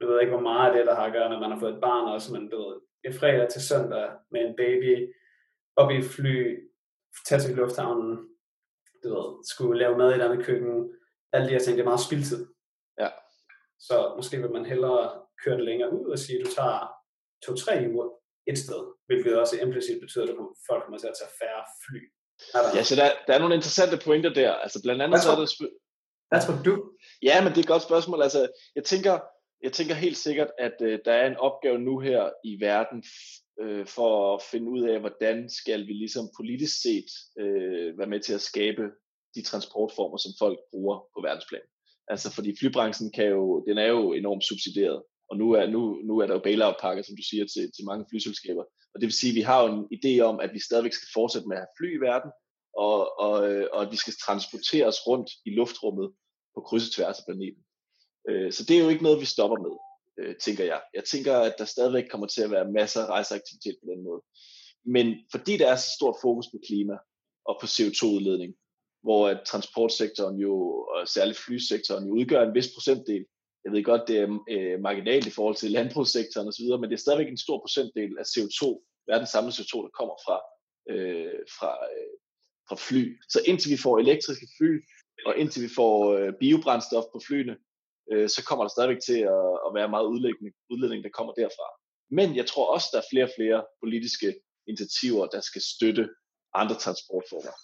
[0.00, 1.74] Jeg ved ikke, hvor meget af det, der har at gøre, når man har fået
[1.74, 5.14] et barn også, men du ved, et fredag til søndag med en baby,
[5.76, 6.36] op i et fly,
[7.28, 8.28] tage til lufthavnen,
[9.04, 10.94] du ved, skulle lave mad i et andet køkken,
[11.32, 12.46] alle de her ting, det er meget spildtid.
[13.00, 13.08] Ja.
[13.78, 16.94] Så måske vil man hellere køre det længere ud og sige, at du tager
[17.46, 20.36] to-tre uger et sted, hvilket også implicit betyder, at
[20.68, 22.00] folk kommer til at tage færre fly.
[22.76, 24.52] Ja, så der, der er nogle interessante pointer der.
[24.64, 25.48] Altså blandt andet så er det...
[26.30, 26.74] Hvad tror du?
[27.22, 28.22] Ja, men det er et godt spørgsmål.
[28.22, 29.20] Altså, jeg tænker,
[29.62, 33.04] jeg tænker helt sikkert, at uh, der er en opgave nu her i verden
[33.60, 38.20] øh, for at finde ud af, hvordan skal vi ligesom politisk set øh, være med
[38.20, 38.82] til at skabe
[39.34, 41.66] de transportformer, som folk bruger på verdensplan.
[42.08, 45.02] Altså fordi flybranchen kan jo, den er jo enormt subsidieret,
[45.32, 48.04] og nu er, nu, nu er der jo bailout-pakker, som du siger, til, til mange
[48.10, 48.64] flyselskaber.
[48.92, 51.14] Og det vil sige, at vi har jo en idé om, at vi stadigvæk skal
[51.18, 52.30] fortsætte med at have fly i verden,
[52.86, 56.08] og, og, øh, og at vi skal transporteres rundt i luftrummet
[56.54, 57.62] på kryds og tværs af planeten.
[58.28, 59.74] Øh, så det er jo ikke noget, vi stopper med
[60.20, 60.80] øh, tænker jeg.
[60.94, 64.22] Jeg tænker, at der stadigvæk kommer til at være masser af rejseaktivitet på den måde.
[64.84, 66.96] Men fordi der er så stort fokus på klima
[67.48, 68.52] og på CO2-udledning,
[69.02, 70.54] hvor at transportsektoren jo,
[70.92, 73.24] og særligt flysektoren, jo udgør en vis procentdel.
[73.64, 77.04] Jeg ved godt, det er øh, marginalt i forhold til landbrugssektoren osv., men det er
[77.04, 78.62] stadigvæk en stor procentdel af CO2,
[79.06, 80.36] verdens samlede CO2, der kommer fra,
[80.92, 82.14] øh, fra, øh,
[82.68, 83.02] fra fly.
[83.28, 84.70] Så indtil vi får elektriske fly,
[85.26, 87.56] og indtil vi får øh, biobrændstof på flyene,
[88.12, 91.68] øh, så kommer der stadigvæk til at, at være meget udledning, udledning, der kommer derfra.
[92.18, 94.34] Men jeg tror også, der er flere og flere politiske
[94.66, 96.08] initiativer, der skal støtte
[96.54, 97.54] andre transportformer.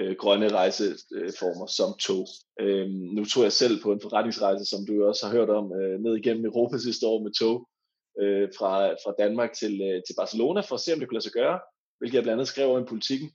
[0.00, 2.26] Øh, grønne rejseformer som tog.
[2.60, 6.00] Øh, nu tog jeg selv på en forretningsrejse, som du også har hørt om, øh,
[6.00, 7.68] ned igennem Europa sidste år med tog
[8.22, 11.28] øh, fra, fra Danmark til, øh, til Barcelona, for at se, om det kunne lade
[11.28, 11.58] sig gøre,
[11.98, 13.30] hvilket jeg blandt andet skrev over i politikken.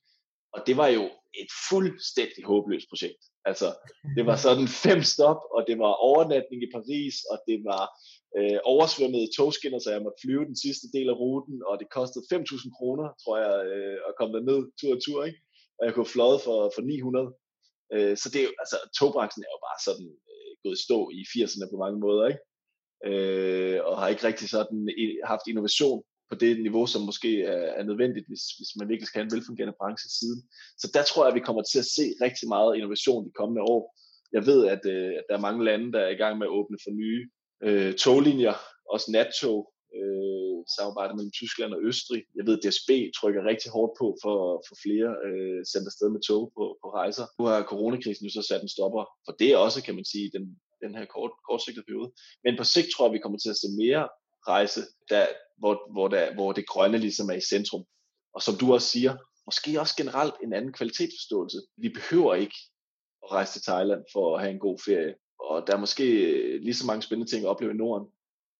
[0.54, 1.04] Og det var jo
[1.41, 3.22] et fuldstændig håbløst projekt.
[3.50, 3.67] Altså,
[4.17, 7.84] det var sådan fem stop, og det var overnatning i Paris, og det var
[8.38, 12.26] øh, oversvømmede togskinner, så jeg måtte flyve den sidste del af ruten, og det kostede
[12.34, 15.39] 5.000 kroner, tror jeg, øh, at komme derned tur og tur, ikke?
[15.80, 17.34] Og jeg kunne fløjet for, for 900.
[17.94, 21.00] Øh, så det er jo, altså, togbranchen er jo bare sådan øh, gået i stå
[21.20, 22.44] i 80'erne på mange måder, ikke?
[23.10, 24.82] Øh, og har ikke rigtig sådan
[25.32, 29.20] haft innovation på det niveau, som måske er, er nødvendigt, hvis, hvis man virkelig skal
[29.20, 30.39] have en velfungerende branche siden.
[30.82, 33.62] Så der tror jeg, at vi kommer til at se rigtig meget innovation de kommende
[33.62, 33.82] år.
[34.32, 36.56] Jeg ved, at, øh, at der er mange lande, der er i gang med at
[36.60, 37.24] åbne for nye
[37.68, 38.56] øh, toglinjer,
[38.94, 42.21] også nattog, øh, samarbejde mellem Tyskland og Østrig.
[42.38, 46.10] Jeg ved, at DSB trykker rigtig hårdt på for at få flere øh, sendt afsted
[46.15, 47.25] med tog på, på rejser.
[47.38, 50.43] Nu har coronakrisen jo så sat en stopper for det også, kan man sige, den,
[50.84, 52.10] den her kort, kortsigtede periode.
[52.43, 54.04] Men på sigt tror jeg, at vi kommer til at se mere
[54.54, 55.25] rejse, der,
[55.62, 57.84] hvor, hvor, der, hvor det grønne ligesom er i centrum.
[58.36, 59.13] Og som du også siger,
[59.49, 61.58] måske også generelt en anden kvalitetsforståelse.
[61.78, 62.58] Vi behøver ikke
[63.23, 65.13] at rejse til Thailand for at have en god ferie.
[65.39, 66.04] Og der er måske
[66.58, 68.08] lige så mange spændende ting at opleve i Norden.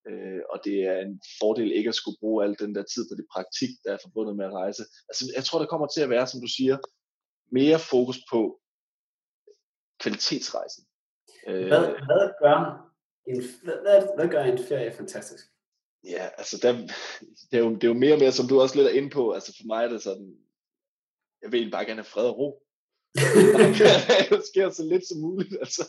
[0.08, 3.16] Øh, og det er en fordel ikke at skulle bruge al den der tid på
[3.16, 4.84] det praktik, der er forbundet med at rejse.
[5.10, 6.78] Altså, jeg tror, der kommer til at være, som du siger,
[7.52, 8.62] mere fokus på
[10.02, 10.84] kvalitetsrejsen.
[11.46, 12.58] Hvad, hvad, gør
[13.28, 15.46] en, hvad, hvad, hvad gør en ferie fantastisk?
[16.04, 16.72] Ja, altså der,
[17.52, 19.10] det, er jo, det er jo mere og mere, som du også lidt er inde
[19.10, 20.38] på, altså for mig er det sådan,
[21.42, 22.64] jeg vil bare gerne have fred og ro.
[24.38, 25.84] det sker så lidt som muligt, altså.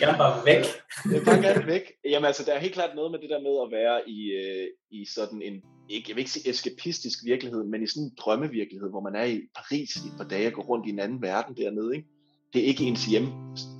[0.00, 0.64] Gerne bare væk.
[1.12, 1.92] jeg bare gerne væk.
[2.04, 4.66] Jamen altså, der er helt klart noget med det der med at være i, øh,
[4.90, 5.54] i sådan en,
[5.88, 9.24] ikke, jeg vil ikke sige eskapistisk virkelighed, men i sådan en drømmevirkelighed, hvor man er
[9.24, 12.08] i Paris i et par dage og går rundt i en anden verden dernede, ikke?
[12.52, 13.26] Det er ikke ens hjem,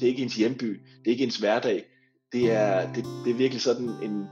[0.01, 1.85] det er ikke ens hjemby, det er ikke ens hverdag.
[2.33, 4.25] Det er, det, det er virkelig sådan en,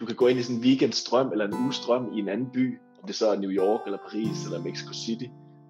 [0.00, 2.78] du kan gå ind i sådan en weekendstrøm eller en ugestrøm i en anden by,
[3.02, 5.24] om det så er New York eller Paris eller Mexico City,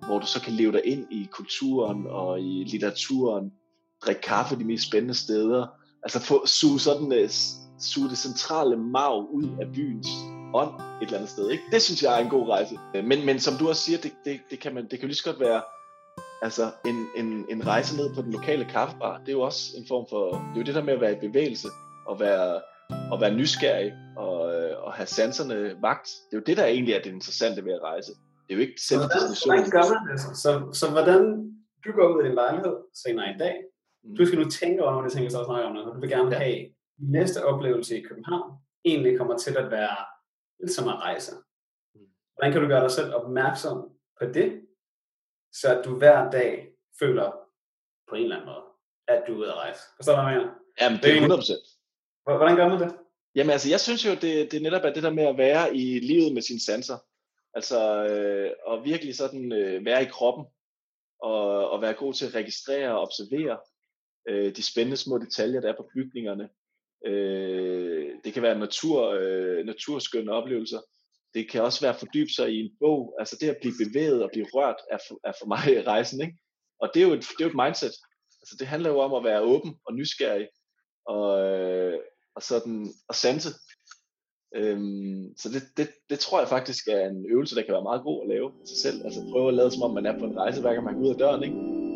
[0.07, 3.53] hvor du så kan leve dig ind i kulturen og i litteraturen,
[4.07, 5.67] drikke kaffe de mest spændende steder,
[6.03, 7.31] altså få, suge, sådan, uh,
[7.81, 10.09] suge det centrale mag ud af byens
[10.55, 10.71] ånd
[11.03, 11.51] et eller andet sted.
[11.51, 11.65] Ikke?
[11.73, 12.79] Det synes jeg er en god rejse.
[12.95, 15.17] Men, men som du også siger, det, det, det, kan man, det kan jo lige
[15.17, 15.63] så godt være
[16.43, 19.19] altså en, en, en rejse ned på den lokale kaffebar.
[19.19, 21.13] Det er jo også en form for, det er jo det der med at være
[21.13, 21.69] i bevægelse
[22.07, 22.61] og være,
[23.13, 26.09] og være nysgerrig og, øh, og have sanserne vagt.
[26.31, 28.13] Det er jo det, der egentlig er det interessante ved at rejse.
[28.45, 29.55] Det er jo ikke selv destination.
[29.55, 30.21] Hvordan gør man det?
[30.21, 31.23] Så, så hvordan
[31.85, 33.55] du går ud i din lejlighed senere i dag.
[34.19, 36.01] Du skal nu tænke over nogle af de ting, jeg så snakker om, og du
[36.01, 38.53] vil gerne have næste oplevelse i København
[38.85, 39.97] egentlig kommer til at være
[40.61, 41.33] lidt som at rejse.
[41.95, 42.01] Mm.
[42.35, 44.63] Hvordan kan du gøre dig selv opmærksom på det,
[45.53, 46.69] så at du hver dag
[47.01, 47.33] føler
[48.09, 48.65] på en eller anden måde,
[49.09, 49.81] at du er ude at rejse?
[49.97, 50.55] Forstår du, hvad jeg mener?
[50.81, 51.79] Jamen, det er 100%.
[52.25, 52.97] Hvordan gør man det?
[53.35, 56.01] Jamen altså, jeg synes jo, det, det netop er det der med at være i
[56.01, 56.99] livet med sine sanser.
[57.55, 60.47] Altså, øh, og virkelig sådan øh, være i kroppen,
[61.23, 63.59] og, og være god til at registrere og observere
[64.29, 66.49] øh, de spændende små detaljer, der er på bygningerne.
[67.07, 70.81] Øh, det kan være natur, øh, naturskønne oplevelser.
[71.35, 73.17] Det kan også være at fordybe sig i en bog.
[73.19, 76.21] Altså det at blive bevæget og blive rørt er for, er for mig rejsen.
[76.21, 76.39] Ikke?
[76.81, 77.95] Og det er, jo et, det er jo et mindset.
[78.41, 80.49] Altså det handler jo om at være åben og nysgerrig
[81.07, 81.99] og, øh,
[82.35, 83.49] og sådan og sanse.
[84.57, 88.03] Øhm, så det, det, det tror jeg faktisk er en øvelse, der kan være meget
[88.03, 89.05] god at lave sig selv.
[89.05, 91.01] Altså prøve at lade som om man er på en rejse, hver gang man går
[91.01, 91.43] ud af døren.
[91.43, 91.88] Ikke?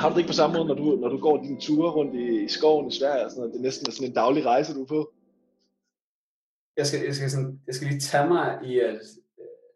[0.00, 2.14] Har du det ikke på samme måde, når du, når du går dine ture rundt
[2.14, 3.24] i, i skoven i Sverige?
[3.24, 3.52] Og sådan noget?
[3.52, 5.12] Det er næsten sådan en daglig rejse, du er på.
[6.76, 9.00] Jeg skal, jeg skal, sådan, jeg skal lige tage mig i at,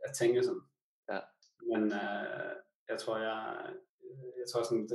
[0.06, 0.64] at tænke sådan.
[1.12, 1.20] Ja.
[1.70, 2.52] Men uh,
[2.90, 3.38] jeg tror, jeg,
[4.40, 4.88] jeg tror sådan,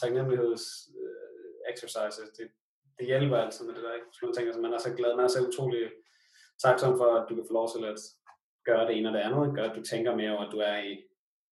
[0.00, 0.64] taknemmeligheds
[1.00, 2.46] uh, exercise, det,
[2.98, 4.06] det hjælper altid med det der, ikke?
[4.12, 5.82] Så man tænker, så man er så glad, man er så utrolig
[6.64, 7.98] taksom for, at du kan få lov til at
[8.68, 10.78] gøre det ene og det andet, gør, at du tænker mere over, at du er
[10.90, 10.92] i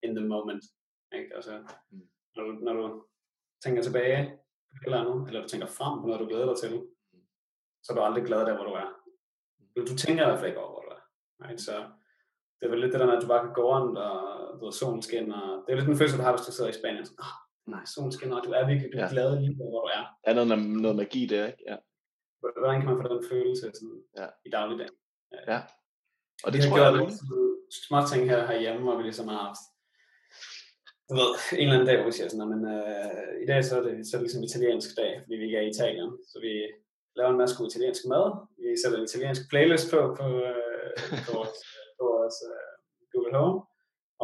[0.03, 0.63] in the moment,
[1.17, 1.29] ikke?
[1.35, 1.53] Altså,
[1.91, 2.07] mm.
[2.35, 3.03] når, du, når du
[3.63, 4.21] tænker tilbage
[4.69, 6.73] på et eller andet, eller du tænker frem på noget, du glæder dig til,
[7.83, 8.89] så er du aldrig glad der, hvor du er.
[9.75, 11.01] Du, du tænker i hvert fald ikke over, hvor du er.
[11.43, 11.61] Right?
[11.61, 11.75] Så
[12.57, 14.15] det er vel lidt det der med, at du bare kan gå rundt, og
[14.59, 15.41] du ved, solen skinner.
[15.63, 17.05] Det er lidt den følelse, du har, hvis du sidder i Spanien.
[17.05, 17.35] Så, oh,
[17.73, 19.13] nej, solen skinner, og du er virkelig du er ja.
[19.15, 20.03] glad lige hvor du er.
[20.27, 20.47] Er noget,
[20.85, 21.63] noget magi der, ikke?
[21.69, 21.77] Ja.
[22.39, 24.27] Hvordan kan man få den følelse sådan, ja.
[24.47, 24.95] i dagligdagen?
[25.33, 25.41] Ja.
[25.53, 25.59] ja.
[26.45, 27.13] Og det tror jeg, lidt
[27.87, 29.63] små ting her herhjemme, hvor vi ligesom har haft
[31.11, 33.73] du ved, en eller anden dag, hvor vi siger sådan, men øh, i dag så
[33.79, 36.09] er, det, så er det ligesom italiensk dag, fordi vi ikke er i Italien.
[36.31, 36.53] Så vi
[37.17, 38.25] laver en masse god italiensk mad.
[38.61, 42.71] Vi sætter en italiensk playlist på, på, øh, på vores, øh, på vores øh,
[43.11, 43.59] Google Home.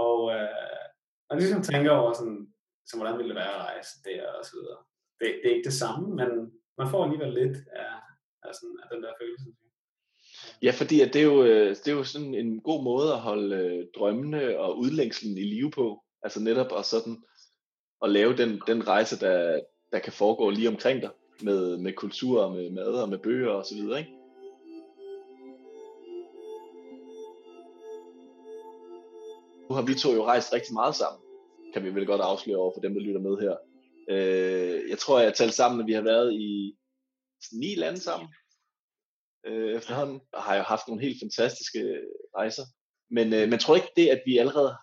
[0.06, 0.84] Og, øh,
[1.30, 2.42] og ligesom tænker over sådan,
[2.88, 4.80] så hvordan ville det være at rejse der og så videre.
[5.20, 6.30] Det, det er ikke det samme, men
[6.80, 7.96] man får alligevel lidt af,
[8.46, 9.50] af, sådan, af den der følelse.
[10.66, 13.24] Ja, fordi at det, er jo, øh, det er jo sådan en god måde at
[13.30, 16.04] holde øh, drømmene og udlængselen i live på.
[16.24, 17.24] Altså netop at sådan
[18.04, 21.10] at lave den, den rejse, der, der kan foregå lige omkring dig,
[21.42, 24.12] med, med kultur og med mad og med bøger og så videre, ikke?
[29.70, 31.22] Nu har vi to jo rejst rigtig meget sammen,
[31.74, 33.56] kan vi vel godt afsløre over for dem, der lytter med her.
[34.10, 36.78] Øh, jeg tror, jeg talte sammen, at vi har været i
[37.54, 38.30] ni lande sammen
[39.46, 42.02] øh, efterhånden, og har jo haft nogle helt fantastiske
[42.38, 42.64] rejser.
[43.10, 44.78] Men, øh, men tror ikke det, at vi allerede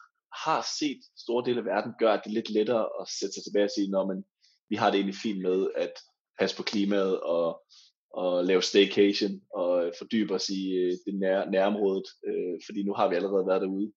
[0.44, 3.42] har set store dele af verden, gør, at det er lidt lettere at sætte sig
[3.44, 4.24] tilbage og sige, når man,
[4.68, 5.92] vi har det egentlig fint med at
[6.38, 7.62] passe på klimaet og,
[8.10, 13.08] og lave staycation og fordybe os i øh, det nær, nærområdet, øh, fordi nu har
[13.08, 13.92] vi allerede været derude.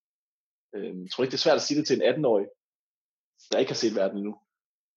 [0.76, 2.48] Øh, jeg tror ikke, det er svært at sige det til en 18-årig,
[3.52, 4.34] der ikke har set verden endnu.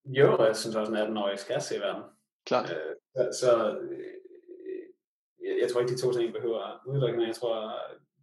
[0.05, 2.03] Jo, jeg synes også, en 18-årig skal se verden.
[2.45, 2.69] Klart.
[2.71, 4.21] Øh, så, øh,
[5.61, 7.27] jeg tror ikke, de to ting behøver udelukkende.
[7.27, 7.55] Jeg tror,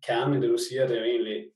[0.07, 1.51] kernen i det, du siger, det er jo egentlig,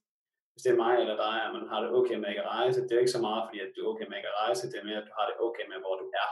[0.53, 2.83] hvis det er mig eller dig, at man har det okay med ikke at rejse,
[2.87, 4.79] det er ikke så meget, fordi at du er okay med ikke at rejse, det
[4.79, 6.31] er mere, at du har det okay med, hvor du er.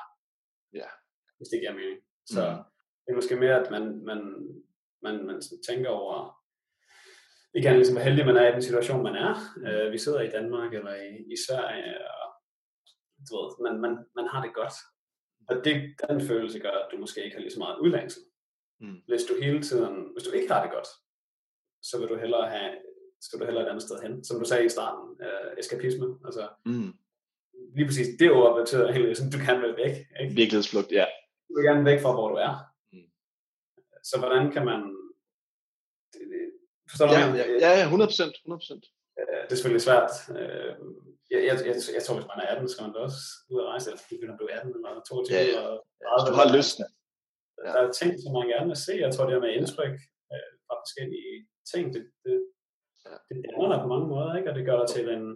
[0.80, 0.88] Ja.
[1.36, 2.00] Hvis det giver mening.
[2.34, 2.62] Så mm.
[3.02, 4.20] det er måske mere, at man, man,
[5.04, 6.16] man, man tænker over,
[7.58, 9.34] igen, ligesom, hvor heldig man er i den situation, man er.
[9.66, 12.26] Øh, vi sidder i Danmark eller i, i Sverige, og
[13.26, 14.76] du ved, man, man, man har det godt.
[15.50, 15.74] Og det,
[16.08, 18.22] den følelse gør, at du måske ikke har lige så meget udlængsel.
[18.80, 18.98] Mm.
[19.08, 20.88] Hvis du hele tiden, hvis du ikke har det godt,
[21.82, 22.72] så vil du hellere have,
[23.20, 24.24] skal du hellere et andet sted hen.
[24.24, 26.06] Som du sagde i starten, øh, eskapisme.
[26.26, 26.92] Altså, mm.
[27.76, 29.94] Lige præcis det ord betyder egentlig, at du kan vil væk.
[30.20, 30.34] Ikke?
[30.40, 31.06] Virkelighedsflugt, ja.
[31.48, 32.54] Du vil gerne væk fra, hvor du er.
[32.92, 33.08] Mm.
[34.10, 34.80] Så hvordan kan man...
[36.12, 36.42] Det, det,
[36.90, 38.34] forstår du, ja, ja, ja, 100 procent.
[38.36, 38.80] 100
[39.20, 40.10] øh, det er selvfølgelig svært.
[40.38, 40.72] Øh,
[41.32, 43.58] jeg, jeg, jeg, jeg tror, hvis man er 18, så skal man da også ud
[43.62, 45.48] og rejse, eller ikke, om du er 18 eller 22 ja, ja.
[45.48, 45.74] eller
[46.18, 46.30] 30.
[46.30, 46.84] du har lysten.
[47.64, 47.68] Ja.
[47.74, 48.94] Der er ting, som man gerne vil se.
[49.04, 49.96] Jeg tror, det er med indtryk
[50.32, 51.32] øh, fra forskellige
[51.72, 52.36] ting, det, det,
[53.28, 54.50] det danner dig på mange måder, ikke?
[54.50, 55.26] og det gør dig til en,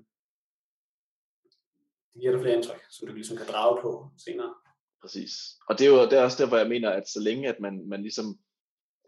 [2.13, 4.55] det giver dig flere indtryk, som du ligesom kan drage på senere.
[5.03, 5.33] Præcis.
[5.69, 7.61] Og det er jo det er også der, hvor jeg mener, at så længe at
[7.61, 8.39] man, man ligesom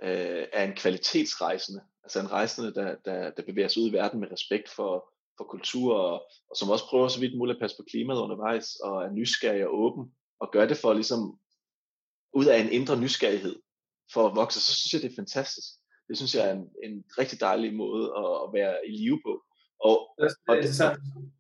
[0.02, 4.20] øh, er en kvalitetsrejsende, altså en rejsende, der, der, der bevæger sig ud i verden
[4.20, 7.76] med respekt for, for kultur, og, og som også prøver så vidt muligt at passe
[7.76, 11.38] på klimaet undervejs, og er nysgerrig og åben, og gør det for ligesom,
[12.32, 13.56] ud af en indre nysgerrighed,
[14.12, 15.68] for at vokse, så synes jeg, det er fantastisk.
[16.08, 19.32] Det synes jeg er en, en rigtig dejlig måde at, at være i live på.
[19.86, 19.96] Og,
[20.48, 20.86] og det, så,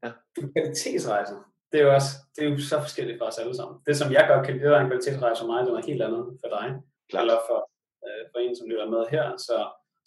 [0.04, 0.10] ja.
[0.54, 1.34] kvalitetsrejse,
[1.70, 3.76] det er jo også det er jo så forskelligt for os alle sammen.
[3.86, 6.24] Det, som jeg godt kan lide, en kvalitetsrejse for mig, det er noget helt andet
[6.42, 6.66] for dig,
[7.10, 7.22] Klart.
[7.22, 7.60] eller for,
[8.06, 9.24] øh, for en, som lytter med her.
[9.46, 9.56] Så,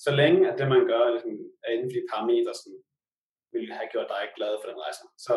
[0.05, 1.33] så længe at det, man gør, ligesom,
[1.65, 2.71] er inden for de parametre, som
[3.53, 5.03] vil have gjort dig glad for den rejse.
[5.25, 5.35] Så,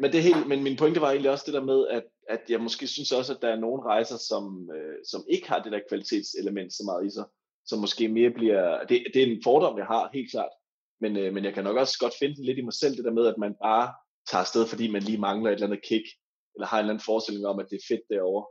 [0.00, 2.42] men, det er helt, men min pointe var egentlig også det der med, at, at
[2.48, 4.44] jeg måske synes også, at der er nogle rejser, som,
[4.76, 7.26] øh, som ikke har det der kvalitetselement så meget i sig,
[7.66, 10.52] som måske mere bliver, det, det er en fordom, jeg har, helt klart,
[11.00, 13.18] men, øh, men jeg kan nok også godt finde lidt i mig selv, det der
[13.18, 13.86] med, at man bare
[14.30, 16.06] tager afsted, fordi man lige mangler et eller andet kick,
[16.54, 18.44] eller har en eller anden forestilling om, at det er fedt derovre.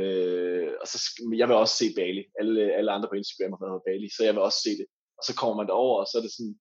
[0.00, 0.98] Øh, og så,
[1.40, 2.22] jeg vil også se Bali.
[2.40, 4.86] Alle, alle andre på Instagram har været på Bali, så jeg vil også se det.
[5.18, 6.56] Og så kommer man derover, og så er det sådan,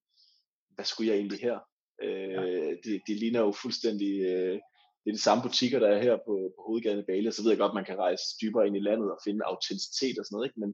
[0.75, 1.57] hvad skulle jeg egentlig her?
[2.05, 4.55] Øh, det, det ligner jo fuldstændig, øh,
[5.01, 7.41] det er de samme butikker, der er her på, på hovedgaden i Bali, og så
[7.41, 10.23] ved jeg godt, at man kan rejse dybere ind i landet og finde autenticitet og
[10.25, 10.59] sådan noget, ikke?
[10.63, 10.71] Men,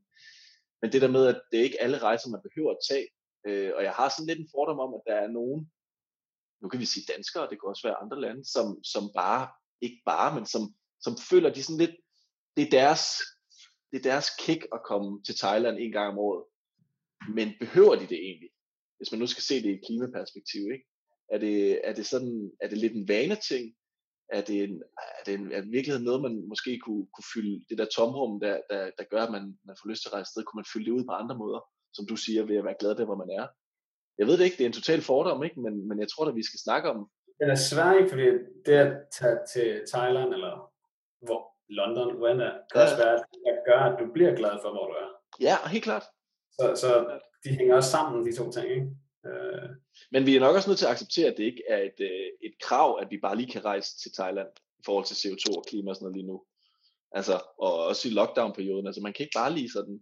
[0.82, 3.08] men det der med, at det er ikke alle rejser, man behøver at tage,
[3.48, 5.72] øh, og jeg har sådan lidt en fordom om, at der er nogen,
[6.62, 9.44] nu kan vi sige danskere, det kan også være andre lande, som, som bare,
[9.82, 10.62] ikke bare, men som,
[11.00, 11.96] som føler, de sådan lidt,
[12.58, 13.04] det er deres,
[13.92, 16.44] det er deres kick at komme til Thailand en gang om året.
[17.36, 18.50] Men behøver de det egentlig?
[18.98, 20.86] Hvis man nu skal se det i et klimaperspektiv, ikke?
[21.34, 23.76] Er det, er det sådan, er det lidt en vaneting?
[24.38, 24.84] Er det, en,
[25.20, 28.56] er det en, er virkeligheden noget, man måske kunne, kunne fylde, det der tomrum, der,
[28.70, 30.86] der, der gør, at man, man får lyst til at rejse sted, kunne man fylde
[30.86, 31.62] det ud på andre måder,
[31.96, 33.46] som du siger, ved at være glad der, hvor man er?
[34.20, 35.60] Jeg ved det ikke, det er en total fordom, ikke?
[35.66, 36.98] Men, men jeg tror at vi skal snakke om...
[37.40, 38.10] Det er svært, ikke?
[38.14, 38.28] Fordi
[38.66, 40.54] det at tage til Thailand, eller
[41.28, 41.42] hvor
[41.80, 42.10] London,
[42.48, 42.84] er, kan ja.
[42.84, 43.16] også være,
[43.52, 45.10] at gøre, at du bliver glad for, hvor du er.
[45.48, 46.06] Ja, helt klart.
[46.58, 46.90] Så, så
[47.44, 48.88] de hænger også sammen, de to ting, ikke?
[49.30, 49.70] Øh.
[50.12, 52.28] Men vi er nok også nødt til at acceptere, at det ikke er et, øh,
[52.42, 54.48] et krav, at vi bare lige kan rejse til Thailand
[54.80, 56.44] i forhold til CO2 og klima og sådan noget lige nu.
[57.12, 58.88] Altså, og også i lockdown-perioden.
[58.88, 60.02] Altså, man kan ikke bare lige sådan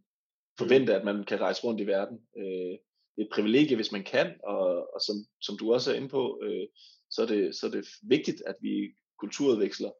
[0.57, 2.17] forvente, at man kan rejse rundt i verden.
[2.37, 2.77] Øh,
[3.15, 6.09] det er et privilegie, hvis man kan, og, og som, som du også er inde
[6.09, 6.67] på, øh,
[7.09, 9.91] så, er det, så er det vigtigt, at vi kulturudveksler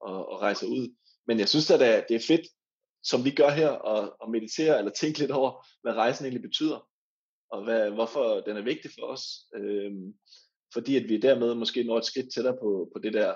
[0.00, 0.94] og, og rejser ud.
[1.26, 2.46] Men jeg synes at det er fedt,
[3.02, 6.88] som vi gør her, at, at meditere eller tænke lidt over, hvad rejsen egentlig betyder
[7.54, 9.24] og hvad, hvorfor den er vigtig for os.
[9.56, 10.14] Øhm,
[10.72, 13.34] fordi at vi dermed måske når et skridt tættere på, på det der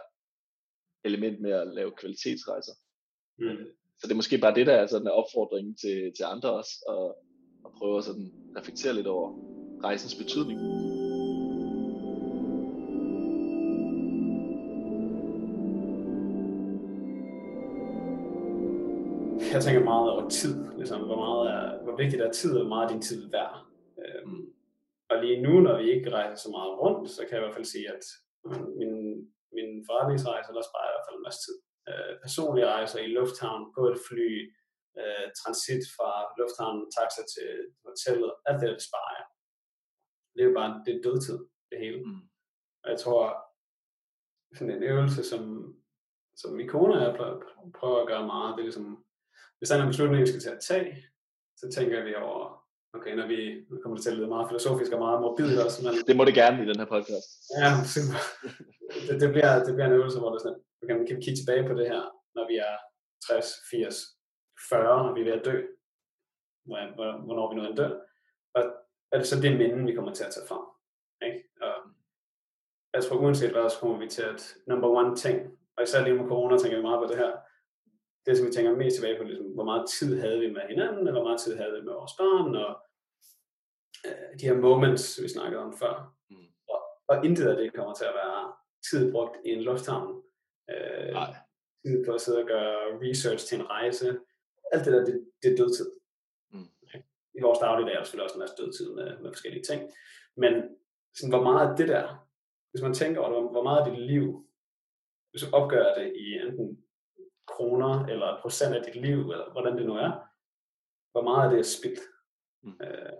[1.04, 2.72] element med at lave kvalitetsrejser.
[3.38, 3.64] Mm.
[3.98, 6.72] Så det er måske bare det, der er sådan en opfordring til, til andre også,
[6.88, 7.06] at,
[7.66, 9.28] at prøve at sådan reflektere lidt over
[9.84, 10.58] rejsens betydning.
[19.52, 22.68] Jeg tænker meget over tid, ligesom, hvor, meget er, hvor vigtigt er tid, og hvor
[22.68, 23.67] meget er din tid værd.
[24.02, 24.42] Øhm,
[25.10, 27.58] og lige nu, når vi ikke rejser så meget rundt, så kan jeg i hvert
[27.58, 28.04] fald sige, at
[28.80, 28.94] min,
[29.56, 31.56] min forretningsrejse, der sparer jeg i hvert fald en masse tid.
[31.88, 34.28] Øh, personlige rejser i lufthavn, på et fly,
[35.00, 37.50] øh, transit fra lufthavnen, taxa til
[37.86, 39.26] hotellet, alt det, det sparer jeg.
[40.34, 41.38] Det er jo bare, det er dødtid,
[41.70, 42.00] det hele.
[42.06, 42.22] Mm.
[42.82, 43.22] Og jeg tror,
[44.56, 45.42] sådan en øvelse, som,
[46.36, 47.14] som min kone og jeg
[47.78, 49.04] prøver at gøre meget, det er ligesom,
[49.58, 50.96] hvis der er en beslutning, vi skal til at tage,
[51.56, 52.57] så tænker vi over,
[52.96, 53.38] Okay, når vi
[53.70, 55.78] nu kommer det til at lyde meget filosofisk og meget morbidt også.
[55.84, 55.92] Men...
[56.08, 57.28] Det må det gerne i den her podcast.
[57.60, 58.18] Ja, super.
[59.08, 61.68] Det, det, bliver, det bliver en øvelse, hvor det sådan, okay, kan vi kigge tilbage
[61.68, 62.02] på det her,
[62.36, 62.74] når vi er
[63.26, 63.96] 60, 80,
[64.68, 65.56] 40, når vi er ved at dø.
[67.26, 67.88] Hvornår vi nu en dø.
[68.54, 68.62] Og
[69.12, 70.64] er det så det minde, vi kommer til at tage frem?
[71.28, 71.40] Ikke?
[71.60, 71.74] Og
[72.94, 75.36] jeg tror uanset hvad, så kommer vi til at number one ting,
[75.76, 77.32] og især lige med corona tænker vi meget på det her,
[78.28, 80.98] det, som vi tænker mest tilbage på, ligesom, hvor meget tid havde vi med hinanden,
[80.98, 82.70] eller hvor meget tid havde vi med vores børn, og
[84.06, 86.14] øh, de her moments, vi snakkede om før.
[86.30, 86.48] Mm.
[86.68, 88.52] Og, og intet af det kommer til at være
[88.90, 90.22] tid brugt i en lufthavn.
[90.70, 91.34] Øh, Nej.
[91.86, 94.18] tid på at sidde og gøre research til en rejse.
[94.72, 95.90] Alt det der, det, det er dødtid.
[96.52, 96.70] Mm.
[97.34, 99.80] I vores dagligdag er der selvfølgelig også en masse dødtid med, med forskellige ting.
[100.36, 100.52] Men
[101.16, 102.28] sådan, hvor meget af det der,
[102.70, 104.24] hvis man tænker over det, hvor meget af dit liv,
[105.30, 106.84] hvis du opgør det i enten
[107.56, 110.10] kroner eller procent af dit liv, eller hvordan det nu er,
[111.12, 112.00] hvor meget af det er spildt.
[112.62, 112.72] Mm.
[112.82, 113.12] Øh,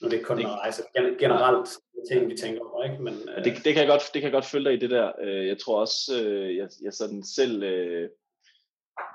[0.00, 0.82] nu er det kun Det- at rejse.
[0.96, 1.68] Gen- Generelt
[2.10, 3.02] ting, vi tænker over, ikke?
[3.02, 4.90] Men, øh, Det, det, kan jeg godt, det kan jeg godt følge dig i det
[4.90, 5.12] der.
[5.20, 8.08] Øh, Jeg tror også, øh, jeg, jeg sådan selv øh,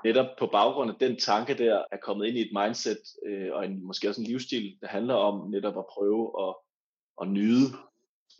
[0.04, 3.64] netop på baggrund af den tanke der, er kommet ind i et mindset øh, og
[3.66, 6.54] en, måske også en livsstil, der handler om netop at prøve at,
[7.22, 7.66] at nyde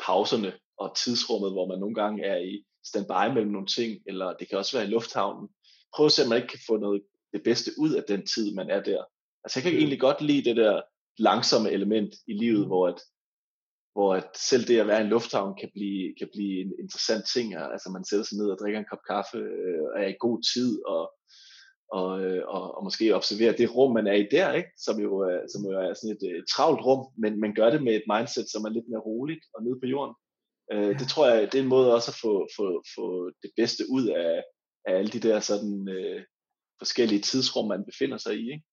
[0.07, 4.49] pauserne og tidsrummet, hvor man nogle gange er i standby mellem nogle ting, eller det
[4.49, 5.49] kan også være i lufthavnen.
[5.97, 8.55] Prøv at se, om man ikke kan få noget det bedste ud af den tid,
[8.55, 9.05] man er der.
[9.45, 9.79] Altså jeg kan Mm.
[9.79, 10.83] egentlig godt lide det der
[11.19, 13.01] langsomme element i livet, hvor at,
[13.95, 17.25] hvor at selv det at være i en lufthavn kan blive, kan blive en interessant
[17.35, 17.47] ting.
[17.57, 20.39] Altså man sætter sig ned og drikker en kop kaffe, øh, og er i god
[20.55, 21.03] tid, og,
[21.99, 24.71] og, øh, og, og måske observere det rum, man er i der, ikke?
[24.85, 27.83] Som, jo, er- som jo er sådan et, et travlt rum, men man gør det
[27.83, 30.15] med et mindset, som er lidt mere roligt og nede på jorden.
[30.73, 32.67] Øh, det tror jeg, det er en måde også at få, få,
[32.97, 33.07] få
[33.43, 34.43] det bedste ud af,
[34.87, 36.23] af alle de der sådan øh,
[36.83, 38.45] forskellige tidsrum, man befinder sig i.
[38.55, 38.65] Ikke?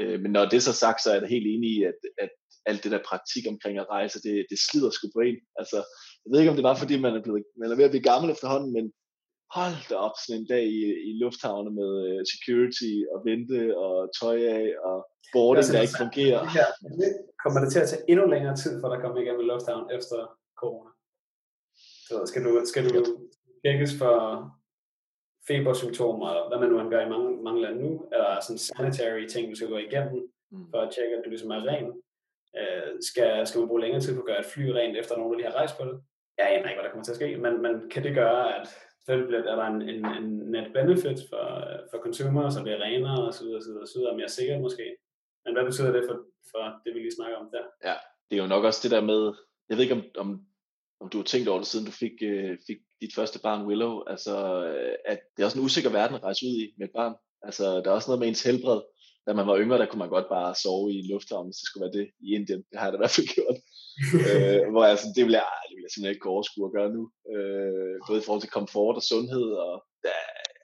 [0.00, 2.30] Øh, men når det er så sagt, så er jeg helt enig i, at, at
[2.66, 5.38] alt det der praktik omkring at rejse, det, det slider sgu på en.
[5.60, 5.78] Altså,
[6.22, 7.94] jeg ved ikke, om det er bare fordi, man er, blevet, man er ved at
[7.94, 8.84] blive gammel efterhånden, men
[9.58, 13.94] hold da op sådan en dag i, i lufthavne med øh, security og vente og
[14.20, 14.98] tøj af og
[15.32, 16.40] boarding, der ikke fungerer.
[16.42, 16.68] Det her,
[17.42, 20.18] kommer det til at tage endnu længere tid, for at komme igennem i lufthavn efter
[20.60, 20.90] corona?
[22.08, 23.00] Så skal du, skal du
[23.62, 24.14] tjekkes for
[25.46, 29.50] febersymptomer, eller hvad man nu gør i mange, mange lande nu, eller sådan sanitary ting,
[29.50, 30.70] du skal gå igennem, Mm.
[30.70, 31.86] for at tjekke, at du ligesom er ren.
[32.58, 35.32] Øh, skal, skal man bruge længere tid på at gøre et fly rent, efter nogen,
[35.32, 35.96] der lige har rejst på det?
[36.38, 38.64] Jeg aner ikke, hvad der kommer til at ske, men, men kan det gøre, at
[39.06, 41.44] selvfølgelig er der en, en, en net benefit for,
[41.90, 44.60] for consumer, så det er renere og så videre, så videre, så videre, mere sikkert
[44.60, 44.86] måske.
[45.44, 46.16] Men hvad betyder det for,
[46.50, 47.64] for det, vi lige snakker om der?
[48.30, 49.22] det er jo nok også det der med,
[49.68, 50.28] jeg ved ikke om, om,
[51.00, 53.94] om du har tænkt over det, siden du fik, øh, fik dit første barn Willow,
[54.12, 54.34] altså
[54.64, 57.14] øh, at det er også en usikker verden at rejse ud i med et barn.
[57.42, 58.80] Altså der er også noget med ens helbred.
[59.26, 61.84] Da man var yngre, der kunne man godt bare sove i lufthavnen, hvis det skulle
[61.84, 62.62] være det i Indien.
[62.68, 63.58] Det har jeg da i hvert fald gjort.
[64.28, 66.76] øh, hvor jeg sådan, det vil jeg, det vil jeg simpelthen ikke kunne overskue at
[66.78, 67.02] gøre nu.
[67.32, 69.74] Øh, både i forhold til komfort og sundhed, og,
[70.10, 70.20] ja,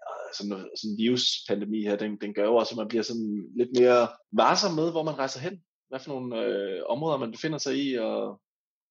[0.09, 3.31] og sådan, sådan en viruspandemi her, den, den gør jo også, at man bliver sådan
[3.61, 4.01] lidt mere
[4.43, 5.57] varsom med, hvor man rejser hen
[5.91, 8.41] hvad for nogle øh, områder man befinder sig i, og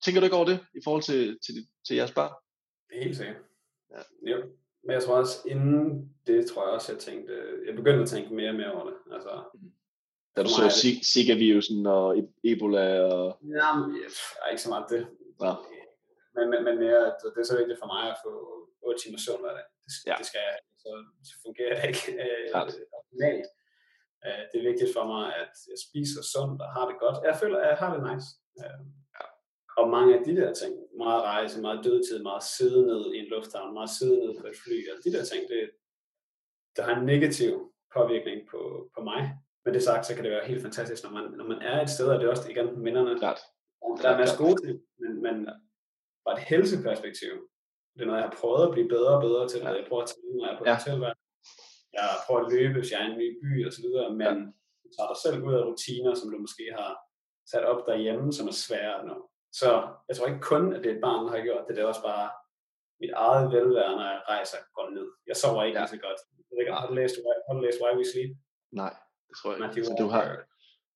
[0.04, 1.56] tænker du ikke over det i forhold til, til,
[1.88, 2.34] til jeres barn?
[2.94, 3.38] Helt sikkert.
[3.92, 4.32] Ja.
[4.32, 4.38] Jo.
[4.84, 7.34] Men jeg tror også, inden det tror jeg også, jeg tænkte,
[7.68, 8.98] jeg begyndte at tænke mere og mere over det.
[9.16, 9.34] Altså,
[10.36, 13.38] Da du så Zika- Zika-virusen og e- Ebola og...
[13.58, 14.10] jamen, jeg
[14.44, 15.04] er ikke så meget det.
[15.40, 15.52] Nå.
[16.36, 18.32] Men, men, men mere, at det er så vigtigt for mig at få
[18.82, 19.66] 8 timer søvn hver dag.
[19.84, 20.16] Det, Ja.
[20.20, 20.90] det skal jeg, så,
[21.30, 22.46] så fungerer det ikke øh,
[23.00, 23.48] optimalt.
[24.26, 27.18] Øh, det er vigtigt for mig, at jeg spiser sundt og har det godt.
[27.30, 28.28] Jeg føler, at jeg har det nice.
[28.62, 28.80] Øh,
[29.80, 30.74] og mange af de der ting,
[31.04, 34.58] meget rejse, meget dødtid, meget sidde ned i en lufthavn, meget sidde ned på et
[34.64, 35.62] fly, og de der ting, det,
[36.76, 37.52] det har en negativ
[37.96, 38.60] påvirkning på,
[38.96, 39.22] på mig.
[39.66, 41.90] Men det sagt, så kan det være helt fantastisk, når man, når man er et
[41.90, 43.40] sted, og det er også igen minderne, Klart.
[44.02, 45.36] der er en masse gode ting, men, men
[46.24, 47.34] fra et helseperspektiv,
[47.96, 49.70] det er noget, jeg har prøvet at blive bedre og bedre til, Ja.
[49.80, 50.72] jeg prøver at træne, når jeg er på Ja.
[50.72, 50.78] ja.
[50.78, 51.18] hotelværk.
[51.98, 54.34] Jeg prøver at løbe, hvis jeg er i en ny by og så videre, men
[54.84, 56.92] du tager dig selv ud af rutiner, som du måske har
[57.52, 59.18] sat op derhjemme, som er svære at nå.
[59.60, 59.70] Så
[60.08, 61.88] jeg tror ikke kun, at det er et barn, der har gjort det, det er
[61.94, 62.28] også bare
[63.02, 65.08] mit eget velvære, når jeg rejser, går ned.
[65.30, 65.82] Jeg sover ikke Ja.
[65.82, 65.94] ja.
[65.96, 66.20] så godt.
[66.48, 67.16] Jeg ved ikke, har du læst,
[67.48, 68.32] har du læst Why We Sleep?
[68.82, 68.94] Nej,
[69.28, 69.86] det tror jeg ikke.
[69.88, 70.24] Så du har,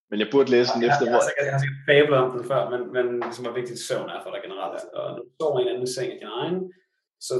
[0.10, 1.22] men jeg burde læse den jeg, efter, jeg, hvor...
[1.22, 4.10] har sikkert, jeg har sikkert fablet om den før, men, men ligesom, hvor vigtigt søvn
[4.16, 4.84] er for dig generelt.
[4.98, 6.58] Og når du sover i en anden seng end din egen,
[7.28, 7.36] så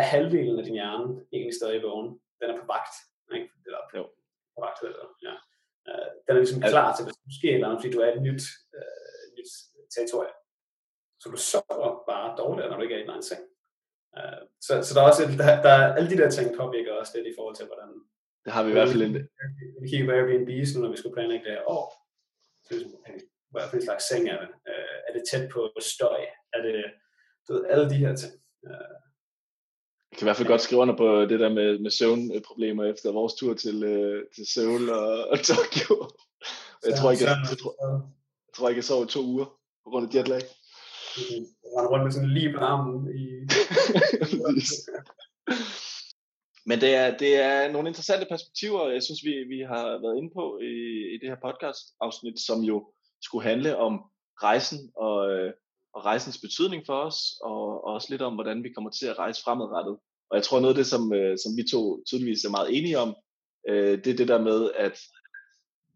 [0.00, 2.08] er halvdelen af din hjerne egentlig stadig vågen.
[2.40, 2.94] Den er på vagt.
[3.36, 3.48] Ikke?
[3.66, 4.02] Eller Jo.
[4.54, 5.34] på vagt, eller, ja.
[5.88, 8.22] Uh, den er ligesom klar til, hvis du sker eller andet, fordi du er et
[8.28, 8.42] nyt,
[8.78, 9.50] uh, nyt
[9.94, 10.32] territorie.
[11.26, 13.42] Så du sover bare dårligere, når du ikke er i din egen seng.
[14.18, 16.92] Uh, så, så der er også, et- der, der, er- alle de der ting påvirker
[16.92, 17.88] også lidt i forhold til, hvordan
[18.44, 19.14] Det har vi i hvert fald en...
[19.82, 21.84] vi kigger på Airbnb's nu, når vi skulle planlægge det her år.
[22.64, 23.18] Så vi sådan, okay,
[23.52, 24.50] hvad for en slags seng er det?
[24.72, 25.60] Uh, er det tæt på
[25.92, 26.20] støj?
[26.56, 26.76] Er det,
[27.48, 28.32] du ved, alle de her ting.
[28.62, 28.92] Uh,
[30.10, 33.12] Jeg kan i hvert fald godt skrive under på det der med, med søvnproblemer efter
[33.12, 35.94] vores tur til, øh, til Seoul og, og Tokyo.
[36.86, 37.72] Jeg tror ikke, jeg, jeg, tror,
[38.46, 39.44] jeg tror ikke, jeg sov i to uger
[39.84, 40.42] på grund af jetlag
[41.76, 43.24] rende rundt med sådan lige på armen i...
[46.68, 50.30] Men det er, det er nogle interessante perspektiver, jeg synes, vi, vi har været inde
[50.34, 50.74] på i,
[51.14, 52.92] i det her podcast-afsnit, som jo
[53.22, 53.94] skulle handle om
[54.42, 55.52] rejsen og, øh,
[55.94, 59.18] og rejsens betydning for os, og, og også lidt om, hvordan vi kommer til at
[59.18, 59.96] rejse fremadrettet.
[60.30, 62.98] Og jeg tror noget af det, som, øh, som vi to tydeligvis er meget enige
[62.98, 63.14] om,
[63.68, 64.96] øh, det er det der med, at,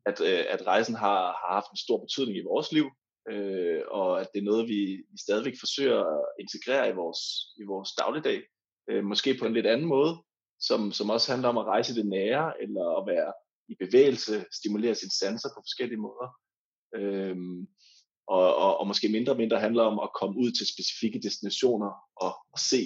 [0.06, 0.20] at,
[0.54, 2.86] at rejsen har, har haft en stor betydning i vores liv,
[3.30, 7.20] øh, og at det er noget, vi, vi stadigvæk forsøger at integrere i vores,
[7.56, 8.42] i vores dagligdag,
[8.90, 10.22] øh, måske på en lidt anden måde,
[10.60, 13.32] som, som også handler om at rejse det nære, eller at være
[13.68, 16.28] i bevægelse, stimulere sine sanser på forskellige måder.
[16.94, 17.66] Øhm,
[18.26, 21.92] og, og, og måske mindre og mindre handler om at komme ud til specifikke destinationer
[22.16, 22.82] og, og se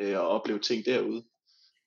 [0.00, 1.24] øh, og opleve ting derude.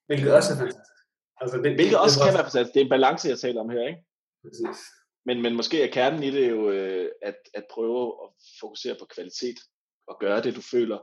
[0.07, 0.93] Hvilket også er fantastisk.
[1.41, 2.73] Altså det, Hvilket det, også det, kan være fantastisk.
[2.73, 4.01] Det er en balance, jeg taler om her, ikke?
[4.43, 4.79] Præcis.
[5.27, 8.29] Men, men måske er kernen i det jo øh, at, at prøve at
[8.61, 9.59] fokusere på kvalitet
[10.07, 10.99] og gøre det, du føler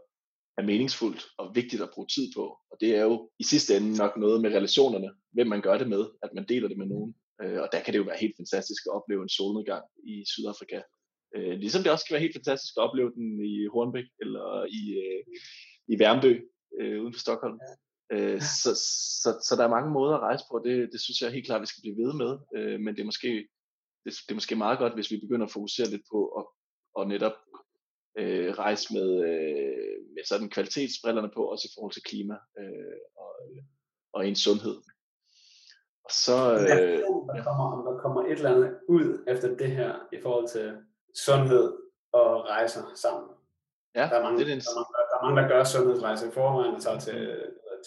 [0.58, 2.44] er meningsfuldt og vigtigt at bruge tid på.
[2.70, 5.88] Og det er jo i sidste ende nok noget med relationerne, hvem man gør det
[5.88, 7.14] med, at man deler det med nogen.
[7.42, 10.80] Øh, og der kan det jo være helt fantastisk at opleve en solnedgang i Sydafrika.
[11.36, 14.82] Øh, ligesom det også kan være helt fantastisk at opleve den i Hornbæk eller i,
[15.04, 15.22] øh,
[15.92, 16.32] i Værmdø
[16.80, 17.58] øh, uden for Stockholm.
[18.12, 18.70] Øh, så,
[19.22, 21.60] så, så der er mange måder at rejse på, det, det synes jeg helt klart,
[21.60, 22.32] vi skal blive ved med.
[22.56, 23.48] Øh, men det er, måske,
[24.04, 26.44] det, det er måske meget godt, hvis vi begynder at fokusere lidt på at,
[26.98, 27.36] at netop
[28.18, 33.32] øh, rejse med, øh, med sådan kvalitetsbrillerne på, også i forhold til klima øh, og,
[34.12, 34.76] og ens sundhed.
[36.04, 36.36] Og så...
[36.54, 36.98] Øh,
[37.36, 40.76] der, kommer, om der kommer et eller andet ud efter det her i forhold til
[41.26, 41.66] sundhed
[42.12, 43.30] og rejser sammen.
[43.94, 44.60] Ja, der, er mange, det er en...
[44.60, 47.18] der, er mange, der, er mange, der gør sundhedsrejser i forvejen og tager til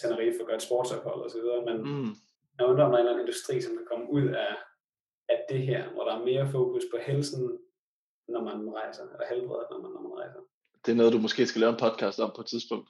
[0.00, 2.10] Tenerife og gør et sportsophold osv., men mm.
[2.58, 4.52] jeg undrer om der er en eller anden industri, som kan komme ud af,
[5.28, 7.58] at det her, hvor der er mere fokus på helsen,
[8.28, 10.40] når man rejser, eller helbredet, når man, når man rejser.
[10.86, 12.88] Det er noget, du måske skal lave en podcast om på et tidspunkt.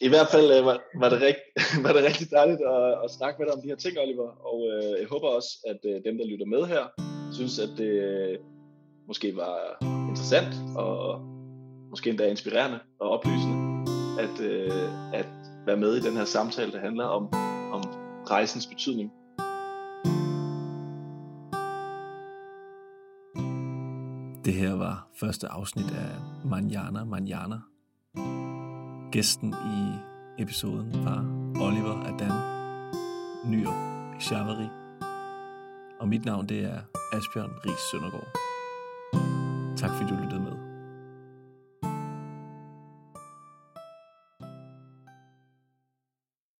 [0.00, 1.42] I hvert fald øh, var, var, det rigt,
[1.84, 4.58] var det rigtig dejligt at, at snakke med dig om de her ting, Oliver, og
[4.72, 6.84] øh, jeg håber også, at øh, dem, der lytter med her,
[7.32, 8.38] synes, at det øh,
[9.06, 9.78] måske var
[10.10, 11.20] interessant og
[11.90, 13.56] måske endda inspirerende og oplysende
[14.24, 15.26] at, øh, at
[15.66, 17.22] være med i den her samtale, der handler om,
[17.72, 17.82] om
[18.30, 19.12] rejsens betydning.
[24.48, 26.10] Det her var første afsnit af
[26.44, 27.56] Manjana Manjana.
[29.12, 29.92] Gæsten i
[30.42, 31.18] episoden var
[31.60, 32.36] Oliver Adam
[33.50, 33.74] Nyrup
[34.20, 34.68] Chavari.
[36.00, 36.80] Og mit navn det er
[37.12, 38.28] Asbjørn Ries Søndergaard.
[39.76, 40.57] Tak fordi du lyttede med.